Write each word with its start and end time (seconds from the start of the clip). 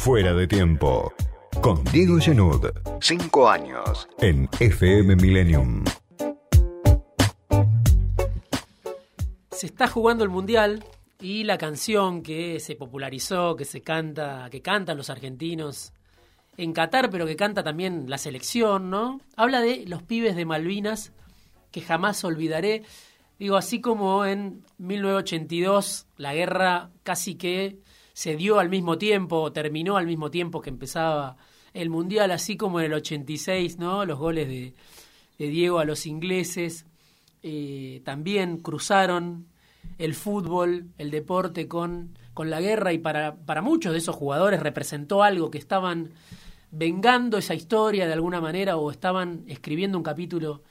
Fuera 0.00 0.32
de 0.32 0.46
tiempo. 0.46 1.12
Con 1.60 1.84
Diego 1.92 2.18
Genud. 2.18 2.70
Cinco 3.02 3.50
años. 3.50 4.08
En 4.18 4.48
FM 4.58 5.14
Millennium. 5.16 5.84
Se 9.50 9.66
está 9.66 9.88
jugando 9.88 10.24
el 10.24 10.30
Mundial 10.30 10.86
y 11.20 11.44
la 11.44 11.58
canción 11.58 12.22
que 12.22 12.60
se 12.60 12.76
popularizó, 12.76 13.56
que 13.56 13.66
se 13.66 13.82
canta, 13.82 14.48
que 14.50 14.62
cantan 14.62 14.96
los 14.96 15.10
argentinos 15.10 15.92
en 16.56 16.72
Qatar, 16.72 17.10
pero 17.10 17.26
que 17.26 17.36
canta 17.36 17.62
también 17.62 18.08
la 18.08 18.16
selección, 18.16 18.88
¿no? 18.88 19.20
Habla 19.36 19.60
de 19.60 19.84
los 19.86 20.02
pibes 20.02 20.34
de 20.34 20.46
Malvinas 20.46 21.12
que 21.72 21.82
jamás 21.82 22.24
olvidaré. 22.24 22.84
Digo, 23.38 23.56
así 23.58 23.82
como 23.82 24.24
en 24.24 24.64
1982 24.78 26.06
la 26.16 26.32
guerra 26.32 26.88
casi 27.02 27.34
que 27.34 27.80
se 28.12 28.36
dio 28.36 28.58
al 28.58 28.68
mismo 28.68 28.98
tiempo, 28.98 29.52
terminó 29.52 29.96
al 29.96 30.06
mismo 30.06 30.30
tiempo 30.30 30.60
que 30.60 30.70
empezaba 30.70 31.36
el 31.72 31.90
Mundial, 31.90 32.30
así 32.30 32.56
como 32.56 32.80
en 32.80 32.86
el 32.86 32.94
86, 32.94 33.78
¿no? 33.78 34.04
Los 34.04 34.18
goles 34.18 34.48
de, 34.48 34.74
Diego 35.38 35.78
a 35.78 35.86
los 35.86 36.04
ingleses 36.04 36.84
eh, 37.42 38.02
también 38.04 38.58
cruzaron 38.58 39.46
el 39.96 40.14
fútbol, 40.14 40.88
el 40.98 41.10
deporte 41.10 41.66
con, 41.66 42.18
con 42.34 42.50
la 42.50 42.60
guerra 42.60 42.92
y 42.92 42.98
para, 42.98 43.36
para 43.36 43.62
muchos 43.62 43.92
de 43.92 43.98
esos 43.98 44.14
jugadores 44.14 44.60
representó 44.60 45.22
algo 45.22 45.50
que 45.50 45.56
estaban 45.56 46.10
vengando 46.70 47.38
esa 47.38 47.54
historia 47.54 48.06
de 48.06 48.12
alguna 48.12 48.40
manera 48.40 48.76
o 48.76 48.90
estaban 48.90 49.44
escribiendo 49.46 49.96
un 49.96 50.04
capítulo 50.04 50.62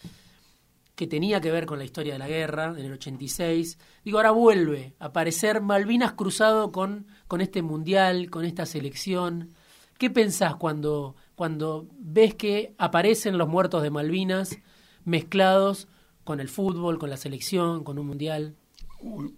que 0.95 1.07
tenía 1.07 1.39
que 1.39 1.51
ver 1.51 1.65
con 1.65 1.79
la 1.79 1.85
historia 1.85 2.13
de 2.13 2.19
la 2.19 2.27
guerra 2.27 2.73
en 2.77 2.85
el 2.85 2.91
86. 2.91 3.79
Digo, 4.03 4.17
ahora 4.17 4.31
vuelve 4.31 4.95
a 4.99 5.05
aparecer 5.05 5.61
Malvinas 5.61 6.11
cruzado 6.11 6.73
con, 6.73 7.07
con 7.29 7.41
este 7.41 7.61
mundial, 7.61 8.31
con 8.31 8.43
esta 8.43 8.65
selección. 8.65 9.51
¿Qué 9.99 10.09
pensás 10.09 10.55
cuando, 10.55 11.15
cuando 11.35 11.87
ves 11.99 12.33
que 12.33 12.73
aparecen 12.79 13.37
los 13.37 13.47
muertos 13.47 13.83
de 13.83 13.91
Malvinas 13.91 14.57
mezclados 15.05 15.87
con 16.23 16.39
el 16.39 16.49
fútbol, 16.49 16.97
con 16.97 17.11
la 17.11 17.17
selección, 17.17 17.83
con 17.85 17.99
un 17.99 18.07
mundial? 18.07 18.55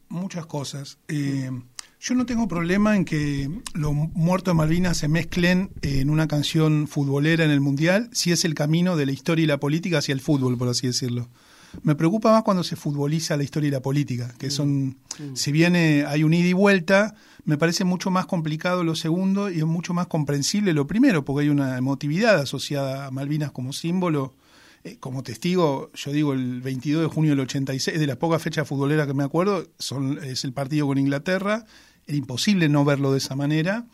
muchas 0.09 0.47
cosas. 0.47 0.97
Eh, 1.07 1.51
yo 1.99 2.15
no 2.15 2.25
tengo 2.25 2.47
problema 2.47 2.95
en 2.95 3.05
que 3.05 3.47
los 3.73 3.93
muertos 3.93 4.53
de 4.53 4.57
Malvinas 4.57 4.97
se 4.97 5.07
mezclen 5.07 5.69
en 5.83 6.09
una 6.09 6.27
canción 6.27 6.87
futbolera 6.87 7.43
en 7.45 7.51
el 7.51 7.61
Mundial, 7.61 8.09
si 8.11 8.31
es 8.31 8.43
el 8.43 8.55
camino 8.55 8.95
de 8.95 9.05
la 9.05 9.11
historia 9.11 9.43
y 9.43 9.47
la 9.47 9.59
política 9.59 9.99
hacia 9.99 10.13
el 10.13 10.21
fútbol, 10.21 10.57
por 10.57 10.69
así 10.69 10.87
decirlo. 10.87 11.29
Me 11.83 11.95
preocupa 11.95 12.31
más 12.31 12.43
cuando 12.43 12.63
se 12.63 12.75
futboliza 12.75 13.37
la 13.37 13.43
historia 13.43 13.67
y 13.67 13.71
la 13.71 13.81
política, 13.81 14.33
que 14.39 14.49
son, 14.49 14.97
mm. 15.19 15.35
si 15.35 15.51
bien 15.51 15.75
eh, 15.75 16.05
hay 16.07 16.23
un 16.23 16.33
ida 16.33 16.47
y 16.47 16.53
vuelta, 16.53 17.15
me 17.45 17.57
parece 17.57 17.83
mucho 17.83 18.11
más 18.11 18.25
complicado 18.25 18.83
lo 18.83 18.95
segundo 18.95 19.49
y 19.49 19.57
es 19.59 19.65
mucho 19.65 19.93
más 19.93 20.07
comprensible 20.07 20.73
lo 20.73 20.87
primero, 20.87 21.25
porque 21.25 21.43
hay 21.43 21.49
una 21.49 21.77
emotividad 21.77 22.39
asociada 22.39 23.07
a 23.07 23.11
Malvinas 23.11 23.51
como 23.51 23.73
símbolo 23.73 24.33
eh, 24.83 24.97
como 24.99 25.21
testigo, 25.21 25.91
yo 25.93 26.11
digo 26.11 26.33
el 26.33 26.61
22 26.61 27.03
de 27.03 27.07
junio 27.07 27.31
del 27.31 27.41
86, 27.41 27.99
de 27.99 28.07
las 28.07 28.17
pocas 28.17 28.41
fechas 28.41 28.67
futboleras 28.67 29.05
que 29.05 29.13
me 29.13 29.23
acuerdo, 29.23 29.67
son, 29.77 30.17
es 30.23 30.43
el 30.43 30.53
partido 30.53 30.87
con 30.87 30.97
Inglaterra, 30.97 31.65
era 32.07 32.17
imposible 32.17 32.67
no 32.67 32.83
verlo 32.83 33.11
de 33.11 33.19
esa 33.19 33.35
manera. 33.35 33.85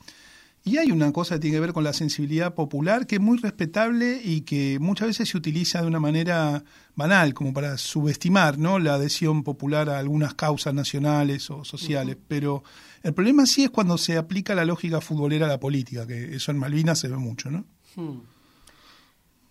Y 0.67 0.77
hay 0.77 0.91
una 0.91 1.13
cosa 1.13 1.35
que 1.35 1.39
tiene 1.39 1.57
que 1.57 1.61
ver 1.61 1.73
con 1.73 1.85
la 1.85 1.93
sensibilidad 1.93 2.53
popular 2.53 3.07
que 3.07 3.15
es 3.15 3.21
muy 3.21 3.37
respetable 3.37 4.19
y 4.21 4.41
que 4.41 4.79
muchas 4.81 5.07
veces 5.07 5.29
se 5.29 5.37
utiliza 5.37 5.81
de 5.81 5.87
una 5.87 6.01
manera 6.01 6.61
banal, 6.95 7.33
como 7.33 7.53
para 7.53 7.77
subestimar 7.77 8.57
¿no? 8.57 8.77
la 8.77 8.95
adhesión 8.95 9.43
popular 9.43 9.89
a 9.89 9.97
algunas 9.97 10.33
causas 10.33 10.73
nacionales 10.73 11.49
o 11.49 11.63
sociales. 11.63 12.17
Pero 12.27 12.63
el 13.01 13.13
problema 13.13 13.45
sí 13.45 13.63
es 13.63 13.69
cuando 13.69 13.97
se 13.97 14.17
aplica 14.17 14.55
la 14.55 14.65
lógica 14.65 14.99
futbolera 14.99 15.45
a 15.45 15.49
la 15.49 15.59
política, 15.59 16.05
que 16.05 16.35
eso 16.35 16.51
en 16.51 16.57
Malvinas 16.57 16.99
se 16.99 17.07
ve 17.07 17.15
mucho. 17.15 17.49
¿no? 17.49 17.63
Hmm. 17.95 18.19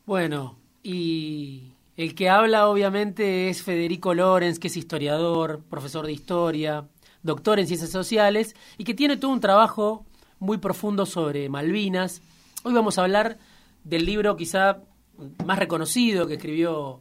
Bueno, 0.05 0.59
y 0.83 1.73
el 1.97 2.15
que 2.15 2.29
habla 2.29 2.69
obviamente 2.69 3.49
es 3.49 3.63
Federico 3.63 4.13
Lorenz, 4.13 4.59
que 4.59 4.69
es 4.69 4.77
historiador, 4.77 5.63
profesor 5.71 6.05
de 6.05 6.13
historia, 6.13 6.87
doctor 7.27 7.59
en 7.59 7.67
ciencias 7.67 7.91
sociales 7.91 8.55
y 8.79 8.85
que 8.85 8.95
tiene 8.95 9.17
todo 9.17 9.31
un 9.33 9.41
trabajo 9.41 10.06
muy 10.39 10.59
profundo 10.59 11.07
sobre 11.07 11.49
Malvinas. 11.49 12.21
Hoy 12.63 12.75
vamos 12.75 12.99
a 12.99 13.03
hablar 13.03 13.39
del 13.85 14.05
libro 14.05 14.37
quizá 14.37 14.83
más 15.45 15.59
reconocido 15.59 16.27
que 16.27 16.35
escribió 16.35 17.01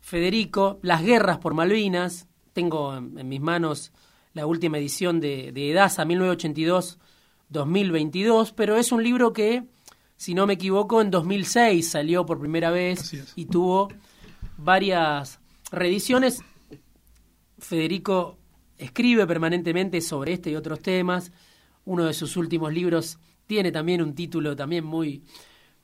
Federico, 0.00 0.78
Las 0.82 1.02
guerras 1.02 1.36
por 1.38 1.52
Malvinas. 1.54 2.26
Tengo 2.52 2.96
en, 2.96 3.28
mis 3.28 3.40
manos 3.40 3.92
la 4.32 4.46
última 4.46 4.78
edición 4.78 5.20
de, 5.20 5.52
de 5.52 5.72
EDASA 5.72 6.04
1982-2022, 6.04 8.54
pero 8.56 8.76
es 8.76 8.92
un 8.92 9.02
libro 9.02 9.32
que 9.32 9.64
si 10.20 10.34
no 10.34 10.46
me 10.46 10.52
equivoco, 10.52 11.00
en 11.00 11.10
2006 11.10 11.90
salió 11.90 12.26
por 12.26 12.38
primera 12.38 12.70
vez 12.70 13.14
y 13.36 13.46
tuvo 13.46 13.88
varias 14.58 15.40
reediciones. 15.72 16.42
Federico 17.58 18.36
escribe 18.76 19.26
permanentemente 19.26 20.02
sobre 20.02 20.34
este 20.34 20.50
y 20.50 20.56
otros 20.56 20.80
temas. 20.80 21.32
Uno 21.90 22.04
de 22.04 22.14
sus 22.14 22.36
últimos 22.36 22.72
libros 22.72 23.18
tiene 23.46 23.72
también 23.72 24.00
un 24.00 24.14
título 24.14 24.54
también 24.54 24.84
muy, 24.84 25.24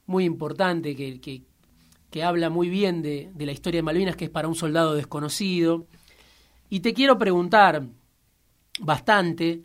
muy 0.07 0.25
importante 0.25 0.95
que, 0.95 1.21
que, 1.21 2.23
habla 2.23 2.49
muy 2.49 2.69
bien 2.69 3.03
de, 3.03 3.31
de 3.35 3.45
la 3.45 3.53
historia 3.53 3.79
de 3.79 3.83
Malvinas, 3.83 4.17
que 4.17 4.27
es 4.27 4.31
para 4.31 4.49
un 4.49 4.55
soldado 4.55 4.95
desconocido. 4.95 5.87
Y 6.71 6.81
te 6.81 6.95
quiero 6.95 7.19
preguntar 7.19 7.87
bastante 8.81 9.63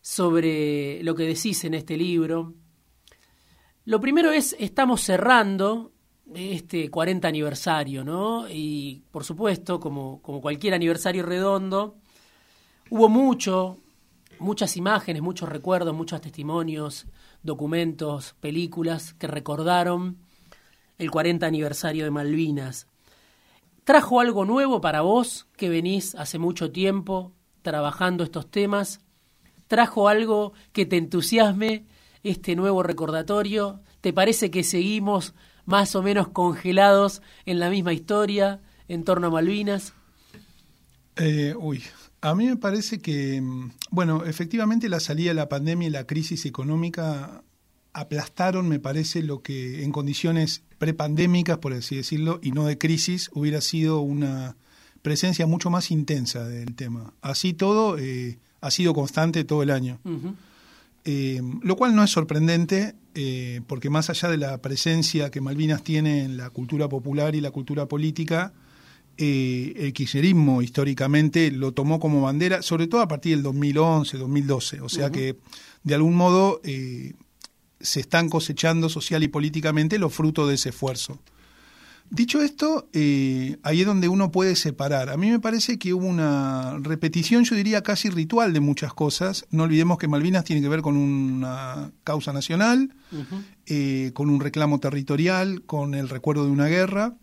sobre 0.00 1.02
lo 1.02 1.14
que 1.14 1.24
decís 1.24 1.64
en 1.64 1.74
este 1.74 1.96
libro, 1.96 2.54
lo 3.84 4.00
primero 4.00 4.30
es, 4.30 4.54
estamos 4.58 5.00
cerrando 5.00 5.92
este 6.34 6.90
40 6.90 7.26
aniversario, 7.26 8.04
¿no? 8.04 8.46
Y 8.48 9.02
por 9.10 9.24
supuesto, 9.24 9.80
como, 9.80 10.20
como 10.22 10.40
cualquier 10.40 10.74
aniversario 10.74 11.24
redondo, 11.24 11.96
hubo 12.90 13.08
mucho, 13.08 13.78
muchas 14.40 14.76
imágenes, 14.76 15.22
muchos 15.22 15.48
recuerdos, 15.48 15.94
muchos 15.94 16.20
testimonios, 16.20 17.06
documentos, 17.42 18.34
películas 18.40 19.14
que 19.14 19.26
recordaron 19.26 20.18
el 20.98 21.10
40 21.10 21.46
aniversario 21.46 22.04
de 22.04 22.10
Malvinas. 22.10 22.86
¿Trajo 23.84 24.20
algo 24.20 24.44
nuevo 24.44 24.80
para 24.80 25.00
vos 25.00 25.46
que 25.56 25.68
venís 25.68 26.14
hace 26.14 26.38
mucho 26.38 26.72
tiempo 26.72 27.32
trabajando 27.62 28.24
estos 28.24 28.50
temas? 28.50 29.00
¿Trajo 29.66 30.08
algo 30.08 30.52
que 30.72 30.86
te 30.86 30.96
entusiasme 30.96 31.86
este 32.22 32.56
nuevo 32.56 32.82
recordatorio? 32.82 33.80
¿Te 34.00 34.12
parece 34.12 34.50
que 34.50 34.64
seguimos 34.64 35.34
más 35.64 35.94
o 35.94 36.02
menos 36.02 36.28
congelados 36.28 37.22
en 37.46 37.60
la 37.60 37.70
misma 37.70 37.92
historia 37.92 38.60
en 38.88 39.04
torno 39.04 39.28
a 39.28 39.30
Malvinas? 39.30 39.94
Eh, 41.16 41.54
uy, 41.58 41.82
a 42.20 42.34
mí 42.34 42.46
me 42.46 42.56
parece 42.56 42.98
que, 42.98 43.40
mm, 43.40 43.70
bueno, 43.90 44.24
efectivamente 44.24 44.88
la 44.88 45.00
salida 45.00 45.30
de 45.30 45.34
la 45.34 45.48
pandemia 45.48 45.88
y 45.88 45.90
la 45.90 46.06
crisis 46.06 46.46
económica 46.46 47.42
aplastaron, 47.92 48.68
me 48.68 48.78
parece, 48.78 49.22
lo 49.22 49.42
que 49.42 49.82
en 49.84 49.92
condiciones 49.92 50.62
prepandémicas, 50.78 51.58
por 51.58 51.72
así 51.72 51.96
decirlo, 51.96 52.38
y 52.42 52.52
no 52.52 52.66
de 52.66 52.78
crisis, 52.78 53.30
hubiera 53.32 53.60
sido 53.60 54.00
una 54.00 54.56
presencia 55.02 55.46
mucho 55.46 55.70
más 55.70 55.90
intensa 55.90 56.44
del 56.44 56.74
tema. 56.74 57.12
Así 57.22 57.54
todo, 57.54 57.98
eh, 57.98 58.38
ha 58.60 58.70
sido 58.70 58.94
constante 58.94 59.44
todo 59.44 59.62
el 59.62 59.70
año. 59.70 59.98
Eh, 61.04 61.40
lo 61.62 61.76
cual 61.76 61.94
no 61.94 62.04
es 62.04 62.10
sorprendente, 62.10 62.94
eh, 63.14 63.62
porque 63.66 63.90
más 63.90 64.10
allá 64.10 64.28
de 64.28 64.36
la 64.36 64.58
presencia 64.58 65.30
que 65.30 65.40
Malvinas 65.40 65.82
tiene 65.82 66.24
en 66.24 66.36
la 66.36 66.50
cultura 66.50 66.88
popular 66.88 67.34
y 67.34 67.40
la 67.40 67.50
cultura 67.50 67.86
política, 67.86 68.52
eh, 69.18 69.74
el 69.76 69.92
kirchnerismo 69.92 70.62
históricamente 70.62 71.50
lo 71.50 71.72
tomó 71.72 72.00
como 72.00 72.22
bandera, 72.22 72.62
sobre 72.62 72.86
todo 72.86 73.02
a 73.02 73.08
partir 73.08 73.34
del 73.34 73.42
2011, 73.42 74.16
2012. 74.16 74.80
O 74.80 74.88
sea 74.88 75.10
que, 75.10 75.36
de 75.82 75.94
algún 75.94 76.14
modo, 76.14 76.60
se 77.80 78.00
están 78.00 78.28
cosechando 78.28 78.88
social 78.88 79.22
y 79.22 79.28
políticamente 79.28 79.98
los 79.98 80.14
frutos 80.14 80.48
de 80.48 80.54
ese 80.54 80.70
esfuerzo. 80.70 81.20
Dicho 82.10 82.40
esto, 82.40 82.88
eh, 82.94 83.58
ahí 83.62 83.82
es 83.82 83.86
donde 83.86 84.08
uno 84.08 84.32
puede 84.32 84.56
separar. 84.56 85.10
A 85.10 85.18
mí 85.18 85.30
me 85.30 85.40
parece 85.40 85.78
que 85.78 85.92
hubo 85.92 86.06
una 86.06 86.78
repetición, 86.80 87.44
yo 87.44 87.54
diría 87.54 87.82
casi 87.82 88.08
ritual 88.08 88.54
de 88.54 88.60
muchas 88.60 88.94
cosas. 88.94 89.44
No 89.50 89.64
olvidemos 89.64 89.98
que 89.98 90.08
Malvinas 90.08 90.44
tiene 90.44 90.62
que 90.62 90.70
ver 90.70 90.80
con 90.80 90.96
una 90.96 91.92
causa 92.04 92.32
nacional, 92.32 92.94
eh, 93.66 94.12
con 94.14 94.30
un 94.30 94.40
reclamo 94.40 94.80
territorial, 94.80 95.62
con 95.66 95.94
el 95.94 96.08
recuerdo 96.08 96.46
de 96.46 96.50
una 96.50 96.66
guerra. 96.66 97.14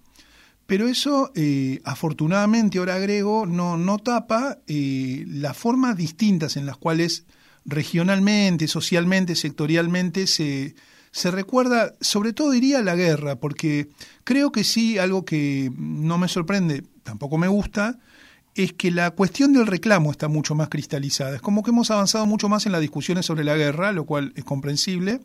Pero 0.65 0.87
eso, 0.87 1.31
eh, 1.35 1.81
afortunadamente, 1.83 2.79
ahora 2.79 2.95
agrego, 2.95 3.45
no, 3.45 3.77
no 3.77 3.99
tapa 3.99 4.57
las 4.67 5.57
formas 5.57 5.95
distintas 5.95 6.57
en 6.57 6.65
las 6.65 6.77
cuales 6.77 7.25
regionalmente, 7.65 8.67
socialmente, 8.67 9.35
sectorialmente 9.35 10.27
se 10.27 10.75
se 11.15 11.31
recuerda, 11.31 11.93
sobre 12.01 12.33
todo 12.33 12.51
diría 12.51 12.81
la 12.81 12.93
guerra, 12.93 13.37
porque 13.37 13.87
creo 14.25 14.51
que 14.51 14.65
sí, 14.65 14.97
algo 14.97 15.23
que 15.23 15.71
no 15.77 16.17
me 16.17 16.27
sorprende, 16.27 16.83
tampoco 17.03 17.37
me 17.37 17.47
gusta, 17.47 17.99
es 18.53 18.73
que 18.73 18.91
la 18.91 19.11
cuestión 19.11 19.53
del 19.53 19.65
reclamo 19.65 20.11
está 20.11 20.27
mucho 20.27 20.55
más 20.55 20.67
cristalizada. 20.67 21.37
Es 21.37 21.41
como 21.41 21.63
que 21.63 21.69
hemos 21.69 21.89
avanzado 21.89 22.25
mucho 22.25 22.49
más 22.49 22.65
en 22.65 22.73
las 22.73 22.81
discusiones 22.81 23.25
sobre 23.25 23.45
la 23.45 23.55
guerra, 23.55 23.93
lo 23.93 24.05
cual 24.05 24.33
es 24.35 24.43
comprensible, 24.43 25.21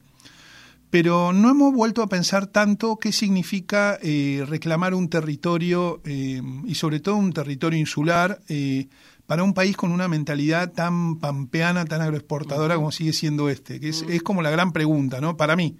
pero 0.90 1.32
no 1.32 1.50
hemos 1.50 1.72
vuelto 1.72 2.02
a 2.02 2.08
pensar 2.08 2.48
tanto 2.48 2.96
qué 2.96 3.12
significa 3.12 3.98
eh, 4.02 4.44
reclamar 4.46 4.94
un 4.94 5.08
territorio 5.08 6.00
eh, 6.04 6.42
y 6.66 6.74
sobre 6.74 6.98
todo 6.98 7.16
un 7.16 7.32
territorio 7.32 7.78
insular 7.78 8.40
eh, 8.48 8.88
para 9.26 9.44
un 9.44 9.54
país 9.54 9.76
con 9.76 9.92
una 9.92 10.08
mentalidad 10.08 10.72
tan 10.72 11.20
pampeana, 11.20 11.84
tan 11.84 12.02
agroexportadora 12.02 12.74
como 12.74 12.90
sigue 12.90 13.12
siendo 13.12 13.48
este, 13.48 13.78
que 13.78 13.90
es, 13.90 14.04
es 14.08 14.22
como 14.24 14.42
la 14.42 14.50
gran 14.50 14.72
pregunta, 14.72 15.20
¿no? 15.20 15.36
Para 15.36 15.54
mí. 15.54 15.76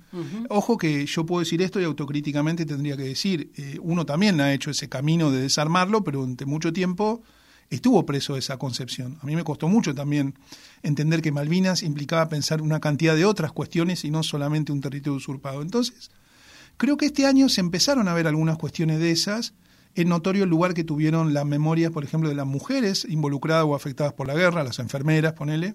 Ojo 0.49 0.79
que 0.79 1.05
yo 1.07 1.27
puedo 1.27 1.41
decir 1.41 1.61
esto 1.61 1.81
y 1.81 1.85
autocríticamente 1.85 2.65
tendría 2.65 2.97
que 2.97 3.03
decir, 3.03 3.51
uno 3.83 4.07
también 4.07 4.41
ha 4.41 4.53
hecho 4.53 4.71
ese 4.71 4.89
camino 4.89 5.33
de 5.33 5.43
desarmarlo, 5.43 6.05
pero 6.05 6.21
durante 6.21 6.47
mucho 6.47 6.73
tiempo 6.73 7.25
estuvo 7.71 8.05
preso 8.05 8.35
de 8.35 8.41
esa 8.41 8.59
concepción. 8.59 9.17
A 9.23 9.27
mí 9.27 9.37
me 9.37 9.45
costó 9.45 9.69
mucho 9.69 9.95
también 9.95 10.35
entender 10.83 11.23
que 11.23 11.33
Malvinas 11.33 11.83
implicaba 11.83 12.29
pensar 12.29 12.61
una 12.63 12.81
cantidad 12.81 13.15
de 13.15 13.25
otras 13.25 13.53
cuestiones 13.53 14.05
y 14.05 14.11
no 14.11 14.23
solamente 14.23 14.73
un 14.73 14.81
territorio 14.81 15.17
usurpado. 15.17 15.63
Entonces, 15.63 16.11
creo 16.77 16.97
que 16.97 17.07
este 17.07 17.27
año 17.27 17.49
se 17.49 17.61
empezaron 17.61 18.09
a 18.09 18.15
ver 18.15 18.27
algunas 18.27 18.59
cuestiones 18.59 18.99
de 18.99 19.13
esas. 19.13 19.55
Es 19.95 20.05
notorio 20.05 20.45
el 20.45 20.51
lugar 20.51 20.75
que 20.75 20.85
tuvieron 20.85 21.33
las 21.33 21.47
memorias, 21.47 21.93
por 21.93 22.05
ejemplo, 22.05 22.29
de 22.29 22.35
las 22.35 22.47
mujeres 22.47 23.07
involucradas 23.09 23.65
o 23.65 23.75
afectadas 23.75 24.13
por 24.13 24.27
la 24.27 24.35
guerra, 24.35 24.65
las 24.65 24.79
enfermeras, 24.81 25.33
ponele. 25.35 25.75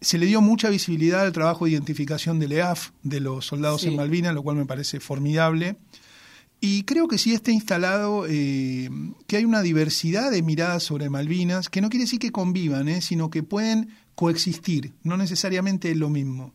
Se 0.00 0.18
le 0.18 0.26
dio 0.26 0.40
mucha 0.40 0.68
visibilidad 0.68 1.22
al 1.22 1.32
trabajo 1.32 1.64
de 1.64 1.72
identificación 1.72 2.38
del 2.38 2.52
EAF, 2.52 2.90
de 3.02 3.20
los 3.20 3.46
soldados 3.46 3.84
en 3.84 3.96
Malvinas, 3.96 4.34
lo 4.34 4.42
cual 4.42 4.56
me 4.56 4.66
parece 4.66 5.00
formidable. 5.00 5.76
Y 6.60 6.82
creo 6.82 7.06
que 7.06 7.18
sí 7.18 7.32
está 7.32 7.52
instalado 7.52 8.26
eh, 8.28 8.90
que 9.28 9.36
hay 9.36 9.44
una 9.44 9.62
diversidad 9.62 10.30
de 10.30 10.42
miradas 10.42 10.82
sobre 10.82 11.08
Malvinas, 11.08 11.68
que 11.68 11.80
no 11.80 11.88
quiere 11.88 12.04
decir 12.04 12.18
que 12.18 12.32
convivan, 12.32 12.88
eh, 12.88 13.00
sino 13.00 13.30
que 13.30 13.44
pueden 13.44 13.90
coexistir, 14.16 14.94
no 15.04 15.16
necesariamente 15.16 15.92
es 15.92 15.96
lo 15.96 16.08
mismo. 16.08 16.52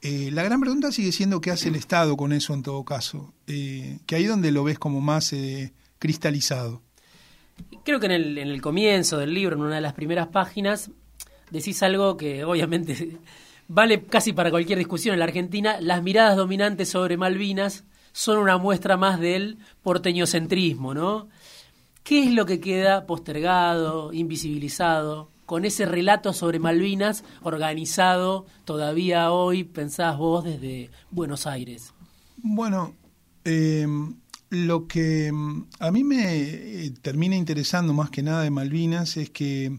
Eh, 0.00 0.30
la 0.32 0.42
gran 0.42 0.60
pregunta 0.60 0.90
sigue 0.92 1.12
siendo 1.12 1.42
qué 1.42 1.50
hace 1.50 1.68
el 1.68 1.74
Estado 1.74 2.16
con 2.16 2.32
eso 2.32 2.54
en 2.54 2.62
todo 2.62 2.82
caso, 2.84 3.34
que 3.44 4.16
ahí 4.16 4.24
donde 4.24 4.50
lo 4.50 4.64
ves 4.64 4.78
como 4.78 5.02
más 5.02 5.34
cristalizado. 5.98 6.80
Creo 7.84 8.00
que 8.00 8.06
en 8.06 8.12
el, 8.12 8.38
en 8.38 8.48
el 8.48 8.62
comienzo 8.62 9.18
del 9.18 9.34
libro, 9.34 9.56
en 9.56 9.62
una 9.62 9.74
de 9.74 9.80
las 9.82 9.92
primeras 9.92 10.28
páginas, 10.28 10.90
decís 11.50 11.82
algo 11.82 12.16
que 12.16 12.44
obviamente 12.44 13.18
vale 13.68 14.04
casi 14.04 14.32
para 14.32 14.50
cualquier 14.50 14.78
discusión 14.78 15.12
en 15.12 15.18
la 15.18 15.26
Argentina, 15.26 15.78
las 15.82 16.02
miradas 16.02 16.38
dominantes 16.38 16.88
sobre 16.88 17.18
Malvinas 17.18 17.84
son 18.12 18.38
una 18.38 18.58
muestra 18.58 18.96
más 18.96 19.20
del 19.20 19.58
porteñocentrismo, 19.82 20.94
¿no? 20.94 21.28
¿Qué 22.02 22.24
es 22.24 22.32
lo 22.32 22.46
que 22.46 22.60
queda 22.60 23.06
postergado, 23.06 24.12
invisibilizado, 24.12 25.30
con 25.48 25.64
ese 25.64 25.86
relato 25.86 26.34
sobre 26.34 26.58
Malvinas 26.58 27.24
organizado 27.42 28.44
todavía 28.66 29.32
hoy, 29.32 29.64
pensás 29.64 30.18
vos, 30.18 30.44
desde 30.44 30.90
Buenos 31.10 31.46
Aires? 31.46 31.94
Bueno, 32.36 32.94
em, 33.44 34.14
lo 34.50 34.86
que 34.86 35.28
em, 35.28 35.64
a 35.80 35.90
mí 35.90 36.04
me 36.04 36.84
eh, 36.86 36.90
termina 37.00 37.34
interesando 37.34 37.94
más 37.94 38.10
que 38.10 38.22
nada 38.22 38.42
de 38.42 38.50
Malvinas 38.50 39.16
es 39.16 39.30
que 39.30 39.78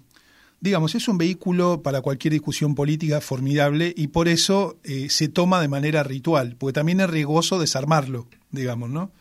digamos, 0.62 0.96
es 0.96 1.08
un 1.08 1.18
vehículo 1.18 1.82
para 1.82 2.02
cualquier 2.02 2.34
discusión 2.34 2.76
política 2.76 3.22
formidable 3.22 3.94
y 3.96 4.08
por 4.08 4.28
eso 4.28 4.78
eh, 4.84 5.10
se 5.10 5.28
toma 5.28 5.62
de 5.62 5.68
manera 5.68 6.04
ritual, 6.04 6.56
porque 6.58 6.74
también 6.74 7.00
es 7.00 7.10
riesgoso 7.10 7.60
desarmarlo, 7.60 8.28
digamos, 8.52 8.90
¿no? 8.90 9.12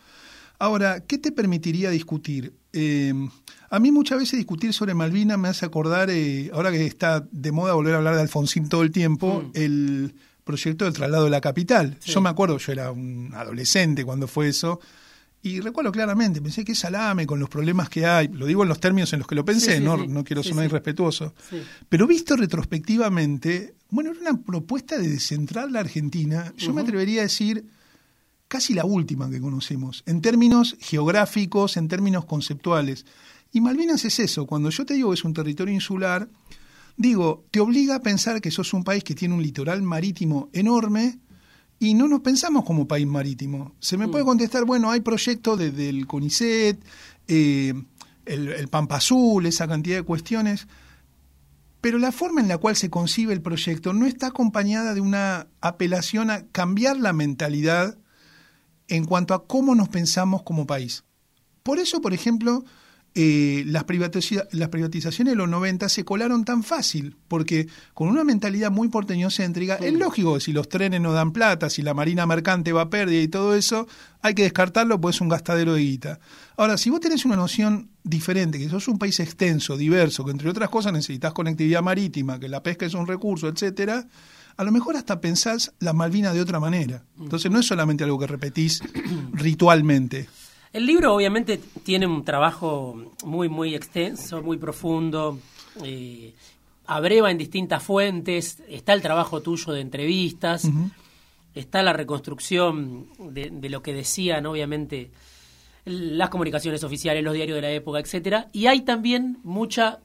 Ahora, 0.59 1.01
¿qué 1.01 1.19
te 1.19 1.31
permitiría 1.31 1.91
discutir? 1.91 2.53
Eh, 2.73 3.15
a 3.71 3.79
mí 3.79 3.93
muchas 3.93 4.19
veces 4.19 4.39
discutir 4.39 4.73
sobre 4.73 4.95
Malvinas 4.95 5.39
me 5.39 5.49
hace 5.49 5.65
acordar, 5.65 6.11
eh, 6.11 6.51
ahora 6.53 6.73
que 6.73 6.85
está 6.85 7.25
de 7.31 7.53
moda 7.53 7.75
volver 7.75 7.95
a 7.95 7.99
hablar 7.99 8.17
de 8.17 8.23
Alfonsín 8.23 8.69
todo 8.69 8.83
el 8.83 8.91
tiempo, 8.91 9.45
mm. 9.45 9.51
el 9.55 10.15
proyecto 10.43 10.85
del 10.87 10.95
traslado 10.95 11.25
de 11.25 11.31
la 11.31 11.41
capital. 11.41 11.99
Yo 12.05 12.21
me 12.21 12.31
acuerdo, 12.31 12.59
yo 12.59 12.73
era 12.73 12.91
un 12.91 13.31
adolescente 13.35 14.05
cuando 14.05 14.27
fue 14.27 14.49
eso, 14.49 14.81
y 15.43 15.61
recuerdo 15.61 15.93
claramente, 15.93 16.43
pensé 16.43 16.65
que 16.65 16.75
salame 16.75 17.27
con 17.27 17.39
los 17.39 17.49
problemas 17.49 17.89
que 17.89 18.05
hay, 18.05 18.29
lo 18.29 18.47
digo 18.47 18.65
en 18.65 18.69
los 18.69 18.81
términos 18.81 19.13
en 19.13 19.21
los 19.21 19.29
que 19.29 19.37
lo 19.37 19.45
pensé, 19.45 19.81
no, 19.81 19.97
no 19.97 20.25
quiero 20.25 20.43
sonar 20.43 20.65
irrespetuoso, 20.65 21.35
pero 21.89 22.07
visto 22.07 22.37
retrospectivamente, 22.37 23.75
bueno, 23.91 24.11
era 24.11 24.21
una 24.21 24.43
propuesta 24.43 24.99
de 24.99 25.09
descentrar 25.09 25.71
la 25.71 25.81
Argentina, 25.81 26.53
yo 26.57 26.73
me 26.73 26.83
atrevería 26.83 27.21
a 27.21 27.25
decir 27.25 27.65
casi 28.49 28.75
la 28.75 28.85
última 28.85 29.31
que 29.31 29.41
conocemos, 29.41 30.03
en 30.07 30.21
términos 30.23 30.77
geográficos, 30.81 31.77
en 31.77 31.87
términos 31.87 32.25
conceptuales. 32.25 33.05
Y 33.53 33.61
Malvinas 33.61 34.05
es 34.05 34.19
eso, 34.19 34.47
cuando 34.47 34.71
yo 34.71 34.85
te 34.85 34.95
digo 34.95 35.11
que 35.11 35.15
es 35.15 35.25
un 35.25 35.35
territorio 35.35 35.73
insular, 35.73 36.29
digo, 36.97 37.45
te 37.51 37.61
obliga 37.61 37.97
a 37.97 38.03
pensar 38.03 38.41
que 38.41 38.51
sos 38.51 38.73
un 38.75 38.85
país 38.85 39.05
que 39.05 39.15
tiene 39.15 39.35
un 39.35 39.43
litoral 39.43 39.83
marítimo 39.83 40.49
enorme, 40.53 41.19
y 41.79 41.95
no 41.95 42.09
nos 42.09 42.21
pensamos 42.21 42.65
como 42.65 42.89
país 42.89 43.07
marítimo. 43.07 43.75
Se 43.81 43.97
me 43.97 44.09
puede 44.09 44.25
mm. 44.25 44.27
contestar, 44.27 44.65
bueno, 44.65 44.91
hay 44.91 45.01
proyectos 45.01 45.59
desde 45.59 45.89
el 45.89 46.07
CONICET, 46.07 46.83
eh, 47.29 47.75
el, 48.27 48.49
el, 48.49 48.69
Pampa 48.69 48.97
Azul, 48.97 49.47
esa 49.47 49.69
cantidad 49.69 49.97
de 49.97 50.03
cuestiones, 50.03 50.67
pero 51.81 51.99
la 51.99 52.13
forma 52.13 52.41
en 52.41 52.49
la 52.49 52.59
cual 52.59 52.77
se 52.77 52.91
concibe 52.91 53.33
el 53.33 53.41
proyecto 53.41 53.93
no 53.93 54.07
está 54.07 54.29
acompañada 54.29 54.95
de 54.95 55.01
una 55.01 55.47
apelación 55.61 56.31
a 56.31 56.45
cambiar 56.47 56.97
la 56.99 57.13
mentalidad 57.13 57.97
en 58.89 59.05
cuanto 59.05 59.35
a 59.35 59.47
cómo 59.47 59.75
nos 59.75 59.89
pensamos 59.89 60.43
como 60.43 60.67
país. 60.67 61.05
Por 61.63 61.79
eso, 61.79 62.01
por 62.01 62.15
ejemplo, 62.15 62.65
eh, 63.21 63.65
las, 63.67 63.85
las 64.53 64.69
privatizaciones 64.69 65.33
de 65.33 65.37
los 65.37 65.49
90 65.49 65.89
se 65.89 66.05
colaron 66.05 66.45
tan 66.45 66.63
fácil, 66.63 67.17
porque 67.27 67.67
con 67.93 68.07
una 68.07 68.23
mentalidad 68.23 68.71
muy 68.71 68.87
porteñocéntrica, 68.87 69.75
es 69.75 69.93
lógico 69.93 70.35
que 70.35 70.41
si 70.41 70.53
los 70.53 70.69
trenes 70.69 71.01
no 71.01 71.13
dan 71.13 71.33
plata, 71.33 71.69
si 71.69 71.83
la 71.83 71.95
marina 71.95 72.27
mercante 72.27 72.73
va 72.73 72.83
a 72.83 72.91
pérdida 72.91 73.21
y 73.21 73.27
todo 73.27 73.57
eso, 73.57 73.89
hay 74.23 74.35
que 74.35 74.45
descartarlo, 74.45 75.01
pues 75.01 75.17
es 75.17 75.21
un 75.21 75.31
gastadero 75.31 75.75
de 75.75 75.81
guita. 75.81 76.21
Ahora, 76.57 76.79
si 76.79 76.91
vos 76.91 77.01
tenés 77.01 77.25
una 77.25 77.35
noción 77.35 77.91
diferente, 78.05 78.57
que 78.57 78.69
sos 78.69 78.87
un 78.87 79.01
país 79.01 79.19
extenso, 79.19 79.77
diverso, 79.77 80.25
que 80.25 80.31
entre 80.31 80.49
otras 80.49 80.71
cosas 80.71 80.93
necesitas 80.93 81.33
conectividad 81.33 81.83
marítima, 81.83 82.39
que 82.39 82.49
la 82.49 82.63
pesca 82.63 82.87
es 82.87 82.95
un 82.95 83.09
recurso, 83.09 83.49
etcétera, 83.49 84.07
a 84.57 84.63
lo 84.63 84.71
mejor 84.71 84.97
hasta 84.97 85.21
pensás 85.21 85.73
la 85.81 85.93
Malvina 85.93 86.33
de 86.33 86.41
otra 86.41 86.61
manera. 86.61 87.03
Entonces 87.19 87.51
no 87.51 87.59
es 87.59 87.67
solamente 87.67 88.05
algo 88.05 88.21
que 88.21 88.29
repetís 88.29 88.81
ritualmente. 89.33 90.29
El 90.73 90.87
libro 90.87 91.15
obviamente 91.15 91.59
tiene 91.83 92.07
un 92.07 92.25
trabajo 92.25 93.13
muy, 93.25 93.49
muy 93.49 93.75
extenso, 93.75 94.43
muy 94.43 94.59
profundo. 94.59 95.39
Eh, 95.83 96.35
abreva 96.87 97.31
en 97.31 97.39
distintas 97.39 97.83
fuentes, 97.83 98.63
está 98.69 98.93
el 98.93 99.03
trabajo 99.03 99.41
tuyo 99.41 99.73
de 99.73 99.81
entrevistas, 99.81 100.69
está 101.55 101.83
la 101.83 101.93
reconstrucción 101.93 103.09
de, 103.19 103.51
de, 103.51 103.69
lo 103.69 103.83
que 103.83 103.93
decían, 103.93 104.47
obviamente, 104.47 105.11
las 105.85 106.29
comunicaciones 106.29 106.85
oficiales, 106.85 107.25
los 107.25 107.35
diarios 107.35 107.57
de 107.57 107.63
la 107.63 107.71
época, 107.71 107.99
etcétera, 107.99 108.49
y 108.53 108.67
hay 108.67 108.83
también 108.83 109.39
mucha, 109.43 110.01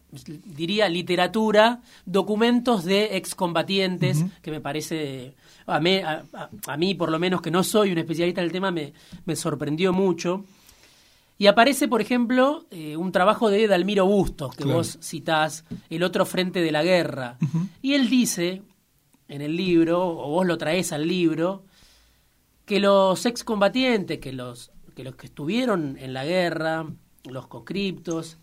diría, 0.46 0.88
literatura, 0.90 1.82
documentos 2.06 2.84
de 2.86 3.18
excombatientes, 3.18 4.24
que 4.42 4.52
me 4.52 4.62
parece, 4.62 5.36
a 5.66 5.80
mí, 5.80 6.00
a, 6.02 6.78
mí, 6.78 6.96
por 6.96 7.12
lo 7.12 7.20
menos, 7.20 7.42
que 7.42 7.52
no 7.52 7.64
soy 7.64 7.92
un 7.92 7.98
especialista 7.98 8.42
en 8.42 8.46
el 8.46 8.52
tema, 8.52 8.72
me, 8.72 8.94
me 9.26 9.36
sorprendió 9.36 9.94
mucho. 9.94 10.44
Y 11.38 11.48
aparece, 11.48 11.88
por 11.88 12.02
ejemplo, 12.02 12.66
eh, 12.72 12.96
un 12.96 13.12
trabajo 13.12 13.50
de 13.50 13.68
Dalmiro 13.68 14.06
Bustos, 14.06 14.56
que 14.56 14.66
vos 14.66 15.00
citás, 15.02 15.66
El 15.90 16.04
otro 16.04 16.26
frente 16.26 16.62
de 16.62 16.72
la 16.72 16.84
guerra. 16.84 17.38
Y 17.82 17.94
él 17.94 18.10
dice, 18.10 18.62
en 19.28 19.42
el 19.42 19.56
libro, 19.56 20.08
o 20.08 20.30
vos 20.30 20.46
lo 20.46 20.58
traes 20.58 20.94
al 20.94 21.08
libro, 21.08 21.64
que 22.66 22.80
los 22.80 23.26
excombatientes, 23.26 24.20
que 24.20 24.32
los 24.32 24.72
que 24.94 25.04
los 25.04 25.16
que 25.16 25.28
estuvieron 25.28 25.98
en 26.00 26.14
la 26.14 26.26
guerra, 26.26 26.86
los 27.26 27.48
conscriptos, 27.48 28.38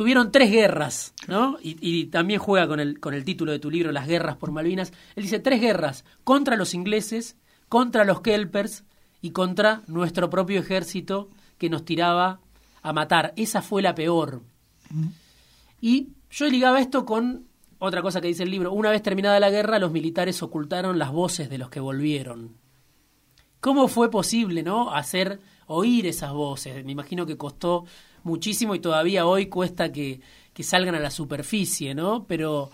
tuvieron 0.00 0.32
tres 0.32 0.50
guerras, 0.50 1.12
¿no? 1.28 1.58
Y, 1.60 2.06
también 2.06 2.40
juega 2.40 2.66
con 2.66 2.80
el, 2.80 3.00
con 3.00 3.12
el 3.12 3.22
título 3.22 3.52
de 3.52 3.58
tu 3.58 3.70
libro, 3.70 3.92
Las 3.92 4.08
guerras 4.08 4.34
por 4.34 4.50
Malvinas. 4.50 4.94
Él 5.14 5.24
dice 5.24 5.40
tres 5.40 5.60
guerras, 5.60 6.06
contra 6.24 6.56
los 6.56 6.72
ingleses, 6.72 7.36
contra 7.68 8.06
los 8.06 8.22
kelpers 8.22 8.84
y 9.20 9.32
contra 9.32 9.82
nuestro 9.88 10.30
propio 10.30 10.58
ejército 10.58 11.28
que 11.58 11.68
nos 11.68 11.84
tiraba 11.84 12.40
a 12.80 12.94
matar. 12.94 13.34
Esa 13.36 13.60
fue 13.60 13.82
la 13.82 13.94
peor. 13.94 14.40
Y 15.82 16.08
yo 16.30 16.48
ligaba 16.48 16.80
esto 16.80 17.04
con 17.04 17.44
otra 17.78 18.00
cosa 18.00 18.22
que 18.22 18.28
dice 18.28 18.44
el 18.44 18.50
libro. 18.50 18.72
Una 18.72 18.88
vez 18.88 19.02
terminada 19.02 19.38
la 19.38 19.50
guerra, 19.50 19.78
los 19.78 19.92
militares 19.92 20.42
ocultaron 20.42 20.98
las 20.98 21.12
voces 21.12 21.50
de 21.50 21.58
los 21.58 21.68
que 21.68 21.80
volvieron. 21.80 22.56
¿Cómo 23.60 23.86
fue 23.86 24.10
posible, 24.10 24.62
no? 24.62 24.94
Hacer 24.94 25.40
oír 25.66 26.06
esas 26.06 26.32
voces. 26.32 26.82
Me 26.86 26.92
imagino 26.92 27.26
que 27.26 27.36
costó 27.36 27.84
muchísimo 28.22 28.74
y 28.74 28.80
todavía 28.80 29.26
hoy 29.26 29.46
cuesta 29.46 29.92
que, 29.92 30.20
salgan 30.62 30.94
a 30.94 31.00
la 31.00 31.10
superficie, 31.10 31.94
¿no? 31.94 32.26
Pero 32.26 32.70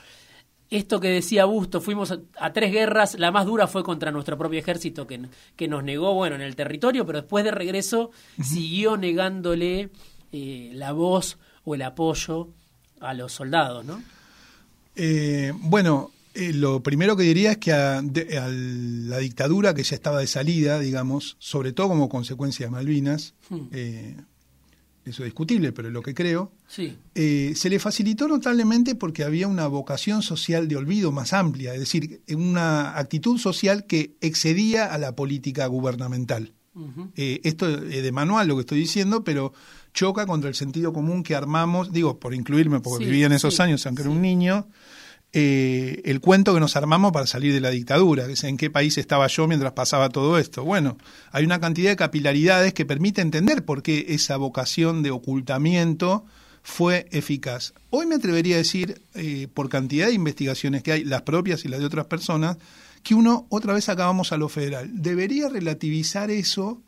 esto 0.70 0.98
que 0.98 1.06
decía 1.06 1.44
Busto, 1.44 1.80
fuimos 1.80 2.12
a, 2.36 2.52
tres 2.52 2.72
guerras, 2.72 3.16
la 3.16 3.30
más 3.30 3.46
dura 3.46 3.68
fue 3.68 3.84
contra 3.84 4.10
nuestro 4.10 4.36
propio 4.36 4.58
ejército 4.58 5.06
que, 5.06 5.20
que 5.54 5.68
nos 5.68 5.84
negó, 5.84 6.12
bueno, 6.12 6.34
en 6.34 6.42
el 6.42 6.56
territorio, 6.56 7.06
pero 7.06 7.20
después 7.20 7.44
de 7.44 7.52
regreso 7.52 8.10
siguió 8.42 8.96
negándole 8.96 9.90
eh, 10.32 10.72
la 10.74 10.90
voz 10.90 11.38
o 11.64 11.76
el 11.76 11.82
apoyo 11.82 12.48
a 13.00 13.14
los 13.14 13.32
soldados, 13.32 13.84
¿no? 13.84 14.02
Eh, 14.96 15.52
bueno, 15.54 16.10
eh, 16.34 16.52
lo 16.52 16.82
primero 16.82 17.16
que 17.16 17.22
diría 17.22 17.52
es 17.52 17.58
que 17.58 17.72
a, 17.72 18.02
la 18.02 19.18
dictadura 19.18 19.74
que 19.74 19.82
ya 19.84 19.94
estaba 19.94 20.20
de 20.20 20.26
salida, 20.26 20.80
digamos, 20.80 21.36
sobre 21.38 21.72
todo 21.72 21.88
como 21.88 22.08
consecuencia 22.08 22.66
de 22.66 22.70
Malvinas, 22.70 23.34
hmm. 23.48 23.68
Eh, 25.06 25.10
eso 25.10 25.22
es 25.22 25.28
discutible, 25.28 25.72
pero 25.72 25.88
es 25.88 25.94
lo 25.94 26.02
que 26.02 26.14
creo, 26.14 26.52
sí. 26.66 26.96
se 27.14 27.70
le 27.70 27.78
facilitó 27.78 28.28
notablemente 28.28 28.94
porque 28.94 29.24
había 29.24 29.48
una 29.48 29.66
vocación 29.66 30.22
social 30.22 30.68
de 30.68 30.76
olvido 30.76 31.12
más 31.12 31.32
amplia, 31.32 31.72
es 31.74 31.80
decir, 31.80 32.22
una 32.34 32.98
actitud 32.98 33.38
social 33.38 33.86
que 33.86 34.16
excedía 34.20 34.92
a 34.92 34.98
la 34.98 35.14
política 35.14 35.66
gubernamental. 35.66 36.52
esto 37.14 37.68
es 37.68 38.02
de 38.02 38.12
manual 38.12 38.48
lo 38.48 38.56
que 38.56 38.60
estoy 38.60 38.80
diciendo, 38.80 39.24
pero 39.24 39.52
choca 39.94 40.26
contra 40.26 40.48
el 40.48 40.54
sentido 40.54 40.92
común 40.92 41.22
que 41.22 41.34
armamos, 41.34 41.92
digo, 41.92 42.20
por 42.20 42.34
incluirme, 42.34 42.80
porque 42.80 43.06
viví 43.06 43.24
en 43.24 43.32
esos 43.32 43.58
años, 43.60 43.86
aunque 43.86 44.02
era 44.02 44.10
un 44.10 44.20
niño, 44.20 44.68
eh, 45.38 46.00
el 46.06 46.22
cuento 46.22 46.54
que 46.54 46.60
nos 46.60 46.76
armamos 46.76 47.12
para 47.12 47.26
salir 47.26 47.52
de 47.52 47.60
la 47.60 47.68
dictadura, 47.68 48.26
que 48.26 48.32
es 48.32 48.44
en 48.44 48.56
qué 48.56 48.70
país 48.70 48.96
estaba 48.96 49.26
yo 49.26 49.46
mientras 49.46 49.74
pasaba 49.74 50.08
todo 50.08 50.38
esto. 50.38 50.64
Bueno, 50.64 50.96
hay 51.30 51.44
una 51.44 51.60
cantidad 51.60 51.90
de 51.90 51.96
capilaridades 51.96 52.72
que 52.72 52.86
permite 52.86 53.20
entender 53.20 53.62
por 53.62 53.82
qué 53.82 54.06
esa 54.08 54.38
vocación 54.38 55.02
de 55.02 55.10
ocultamiento 55.10 56.24
fue 56.62 57.06
eficaz. 57.10 57.74
Hoy 57.90 58.06
me 58.06 58.14
atrevería 58.14 58.54
a 58.54 58.58
decir, 58.60 59.02
eh, 59.12 59.46
por 59.52 59.68
cantidad 59.68 60.06
de 60.06 60.14
investigaciones 60.14 60.82
que 60.82 60.92
hay, 60.92 61.04
las 61.04 61.20
propias 61.20 61.66
y 61.66 61.68
las 61.68 61.80
de 61.80 61.86
otras 61.86 62.06
personas, 62.06 62.56
que 63.02 63.14
uno, 63.14 63.44
otra 63.50 63.74
vez 63.74 63.90
acabamos 63.90 64.32
a 64.32 64.38
lo 64.38 64.48
federal. 64.48 64.88
Debería 64.90 65.50
relativizar 65.50 66.30
eso 66.30 66.80